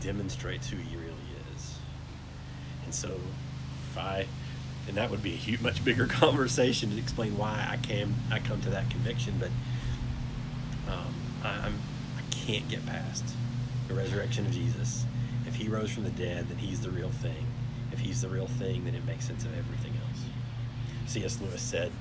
demonstrates 0.00 0.68
who 0.68 0.76
he 0.76 0.96
really 0.96 1.14
is. 1.54 1.78
And 2.84 2.94
so, 2.94 3.18
And 3.96 4.96
that 4.96 5.10
would 5.10 5.22
be 5.22 5.32
a 5.32 5.36
huge, 5.36 5.60
much 5.60 5.84
bigger 5.84 6.06
conversation 6.08 6.90
to 6.90 6.98
explain 6.98 7.36
why 7.38 7.66
I 7.70 7.76
came 7.78 8.14
I 8.30 8.38
come 8.38 8.60
to 8.62 8.70
that 8.70 8.90
conviction. 8.90 9.34
But 9.38 9.50
um, 10.92 11.14
I, 11.42 11.66
I'm 11.66 11.74
I 12.18 12.22
can't 12.30 12.68
get 12.68 12.84
past 12.86 13.24
the 13.88 13.94
resurrection 13.94 14.46
of 14.46 14.52
Jesus. 14.52 15.04
If 15.46 15.54
He 15.54 15.68
rose 15.68 15.90
from 15.90 16.04
the 16.04 16.10
dead, 16.10 16.48
then 16.48 16.58
He's 16.58 16.80
the 16.80 16.90
real 16.90 17.10
thing. 17.10 17.46
If 17.92 18.00
He's 18.00 18.20
the 18.22 18.28
real 18.28 18.46
thing, 18.46 18.84
then 18.84 18.94
it 18.94 19.04
makes 19.06 19.26
sense 19.26 19.44
of 19.44 19.56
everything 19.56 19.92
else. 20.08 20.20
C.S. 21.06 21.40
Lewis 21.40 21.62
said, 21.62 21.92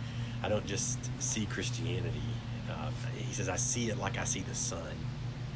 "I 0.42 0.50
don't 0.50 0.66
just 0.66 1.00
see 1.22 1.46
Christianity." 1.46 2.22
Uh, 2.70 2.90
he 3.16 3.34
says, 3.34 3.50
"I 3.50 3.56
see 3.58 3.90
it 3.90 3.98
like 3.98 4.18
I 4.18 4.24
see 4.24 4.42
the 4.42 4.56
sun." 4.56 4.96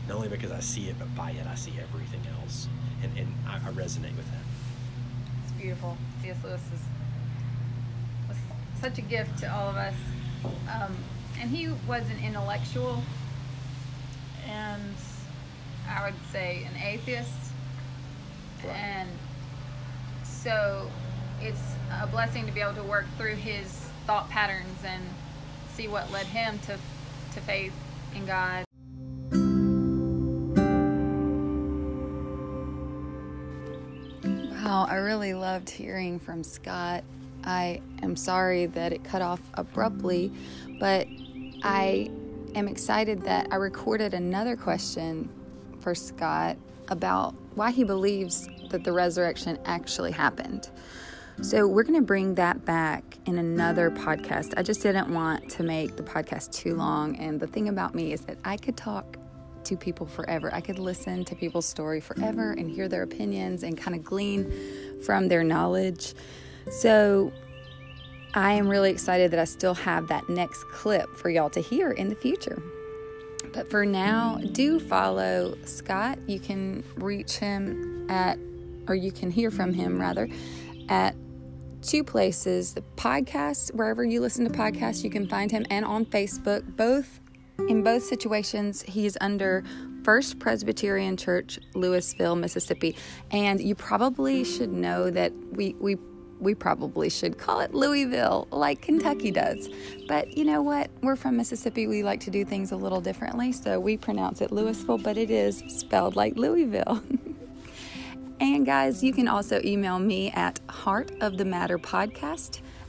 Not 0.07 0.15
only 0.15 0.29
because 0.29 0.51
I 0.51 0.61
see 0.61 0.87
it, 0.87 0.95
but 0.97 1.13
by 1.15 1.31
it 1.31 1.45
I 1.45 1.55
see 1.55 1.73
everything 1.81 2.21
else, 2.41 2.67
and 3.03 3.17
and 3.17 3.33
I, 3.47 3.55
I 3.55 3.71
resonate 3.71 4.15
with 4.15 4.29
that. 4.31 4.43
It's 5.43 5.51
beautiful. 5.53 5.97
C.S. 6.27 6.43
Lewis 6.43 6.61
is 6.73 6.81
was 8.27 8.37
such 8.81 8.97
a 8.97 9.01
gift 9.01 9.39
to 9.39 9.53
all 9.53 9.69
of 9.69 9.77
us. 9.77 9.93
Um, 10.43 10.93
and 11.39 11.49
he 11.49 11.69
was 11.87 12.03
an 12.09 12.19
intellectual 12.21 13.01
and 14.45 14.93
I 15.89 16.03
would 16.03 16.19
say 16.33 16.67
an 16.69 16.81
atheist. 16.81 17.31
Right. 18.61 18.75
And 18.75 19.09
so 20.23 20.89
it's 21.41 21.75
a 22.01 22.07
blessing 22.07 22.45
to 22.45 22.51
be 22.51 22.59
able 22.59 22.73
to 22.73 22.83
work 22.83 23.05
through 23.17 23.35
his 23.35 23.71
thought 24.05 24.29
patterns 24.29 24.79
and 24.85 25.03
see 25.75 25.87
what 25.87 26.11
led 26.11 26.25
him 26.25 26.59
to 26.59 26.77
to 27.35 27.41
faith 27.41 27.73
in 28.13 28.25
God. 28.25 28.66
I 34.85 34.95
really 34.95 35.33
loved 35.33 35.69
hearing 35.69 36.19
from 36.19 36.43
Scott. 36.43 37.03
I 37.43 37.81
am 38.01 38.15
sorry 38.15 38.65
that 38.67 38.91
it 38.91 39.03
cut 39.03 39.21
off 39.21 39.39
abruptly, 39.53 40.31
but 40.79 41.07
I 41.63 42.11
am 42.55 42.67
excited 42.67 43.21
that 43.23 43.47
I 43.51 43.55
recorded 43.55 44.13
another 44.13 44.55
question 44.55 45.29
for 45.79 45.95
Scott 45.95 46.57
about 46.89 47.33
why 47.55 47.71
he 47.71 47.83
believes 47.83 48.49
that 48.69 48.83
the 48.83 48.91
resurrection 48.91 49.57
actually 49.65 50.11
happened. 50.11 50.69
So, 51.41 51.67
we're 51.67 51.83
going 51.83 51.99
to 51.99 52.05
bring 52.05 52.33
that 52.35 52.65
back 52.65 53.19
in 53.27 53.37
another 53.37 53.91
podcast. 53.91 54.55
I 54.57 54.63
just 54.63 54.81
didn't 54.81 55.13
want 55.13 55.47
to 55.51 55.63
make 55.63 55.95
the 55.95 56.01
podcast 56.01 56.51
too 56.51 56.73
long. 56.75 57.15
And 57.17 57.39
the 57.39 57.45
thing 57.45 57.69
about 57.69 57.93
me 57.93 58.11
is 58.11 58.21
that 58.21 58.39
I 58.43 58.57
could 58.57 58.75
talk 58.75 59.16
to 59.67 59.77
people 59.77 60.05
forever. 60.05 60.53
I 60.53 60.61
could 60.61 60.79
listen 60.79 61.23
to 61.25 61.35
people's 61.35 61.65
story 61.65 61.99
forever 61.99 62.51
and 62.51 62.69
hear 62.69 62.87
their 62.87 63.03
opinions 63.03 63.63
and 63.63 63.77
kind 63.77 63.95
of 63.95 64.03
glean 64.03 64.51
from 65.03 65.27
their 65.27 65.43
knowledge. 65.43 66.13
So, 66.71 67.31
I 68.33 68.53
am 68.53 68.67
really 68.67 68.91
excited 68.91 69.31
that 69.31 69.39
I 69.39 69.45
still 69.45 69.73
have 69.73 70.09
that 70.09 70.29
next 70.29 70.63
clip 70.65 71.15
for 71.15 71.29
y'all 71.29 71.49
to 71.51 71.61
hear 71.61 71.91
in 71.91 72.09
the 72.09 72.15
future. 72.15 72.61
But 73.53 73.69
for 73.69 73.85
now, 73.85 74.37
do 74.51 74.79
follow 74.79 75.57
Scott. 75.63 76.19
You 76.27 76.39
can 76.39 76.83
reach 76.95 77.37
him 77.37 78.05
at, 78.09 78.37
or 78.87 78.95
you 78.95 79.11
can 79.11 79.31
hear 79.31 79.49
from 79.49 79.73
him 79.73 79.99
rather, 79.99 80.29
at 80.89 81.15
two 81.81 82.03
places 82.03 82.73
the 82.73 82.83
podcast, 82.95 83.73
wherever 83.73 84.03
you 84.03 84.21
listen 84.21 84.45
to 84.45 84.51
podcasts, 84.51 85.03
you 85.03 85.09
can 85.09 85.27
find 85.27 85.49
him, 85.49 85.65
and 85.69 85.85
on 85.85 86.05
Facebook. 86.05 86.75
Both 86.75 87.19
in 87.67 87.83
both 87.83 88.03
situations, 88.03 88.81
he's 88.83 89.17
under 89.21 89.63
First 90.03 90.39
Presbyterian 90.39 91.17
Church, 91.17 91.59
Louisville, 91.73 92.35
Mississippi. 92.35 92.95
And 93.31 93.59
you 93.59 93.75
probably 93.75 94.43
should 94.43 94.71
know 94.71 95.09
that 95.09 95.33
we, 95.51 95.75
we 95.79 95.97
we 96.39 96.53
probably 96.53 97.09
should 97.09 97.37
call 97.37 97.61
it 97.61 97.73
Louisville 97.73 98.47
like 98.51 98.81
Kentucky 98.81 99.31
does. 99.31 99.69
But 100.07 100.37
you 100.37 100.45
know 100.45 100.61
what? 100.61 100.89
We're 101.01 101.15
from 101.15 101.37
Mississippi. 101.37 101.87
We 101.87 102.03
like 102.03 102.19
to 102.21 102.31
do 102.31 102.45
things 102.45 102.71
a 102.71 102.75
little 102.75 103.01
differently, 103.01 103.51
so 103.51 103.79
we 103.79 103.97
pronounce 103.97 104.41
it 104.41 104.51
Louisville, 104.51 104.97
but 104.97 105.17
it 105.17 105.31
is 105.31 105.63
spelled 105.67 106.15
like 106.15 106.35
Louisville. 106.35 107.01
and 108.39 108.65
guys, 108.65 109.03
you 109.03 109.13
can 109.13 109.27
also 109.27 109.61
email 109.63 109.99
me 109.99 110.31
at 110.31 110.59
Heart 110.69 111.11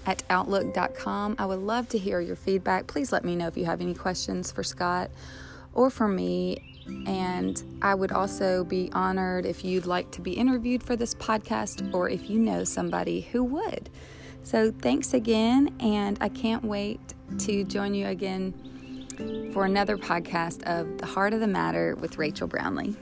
at 0.09 0.23
outlook.com. 0.31 1.37
I 1.39 1.45
would 1.45 1.59
love 1.59 1.89
to 1.91 1.99
hear 1.99 2.19
your 2.21 2.35
feedback. 2.35 2.87
Please 2.87 3.13
let 3.13 3.27
me 3.27 3.37
know 3.37 3.47
if 3.47 3.59
you 3.59 3.67
have 3.67 3.83
any 3.83 3.93
questions 3.93 4.51
for 4.51 4.65
Scott 4.65 5.11
or 5.75 5.91
for 5.91 6.09
me 6.09 6.79
and 7.07 7.63
I 7.83 7.95
would 7.95 8.13
also 8.13 8.65
be 8.65 8.89
honored 8.95 9.45
if 9.45 9.63
you'd 9.63 9.85
like 9.85 10.11
to 10.13 10.23
be 10.23 10.33
interviewed 10.33 10.83
for 10.83 10.97
this 10.97 11.15
podcast 11.15 11.93
or 11.93 12.09
if 12.09 12.31
you 12.31 12.39
know 12.39 12.65
somebody 12.65 13.21
who 13.21 13.45
would. 13.45 13.91
So 14.43 14.73
thanks 14.73 15.13
again, 15.13 15.75
and 15.79 16.17
I 16.23 16.31
can't 16.31 16.65
wait 16.65 17.01
to 17.41 17.65
join 17.65 17.93
you 17.93 18.07
again 18.07 19.51
for 19.53 19.67
another 19.67 19.99
podcast 19.99 20.63
of 20.63 20.97
The 20.97 21.05
Heart 21.05 21.35
of 21.35 21.41
the 21.41 21.47
Matter 21.47 21.95
with 21.97 22.17
Rachel 22.17 22.47
Brownlee. 22.47 22.97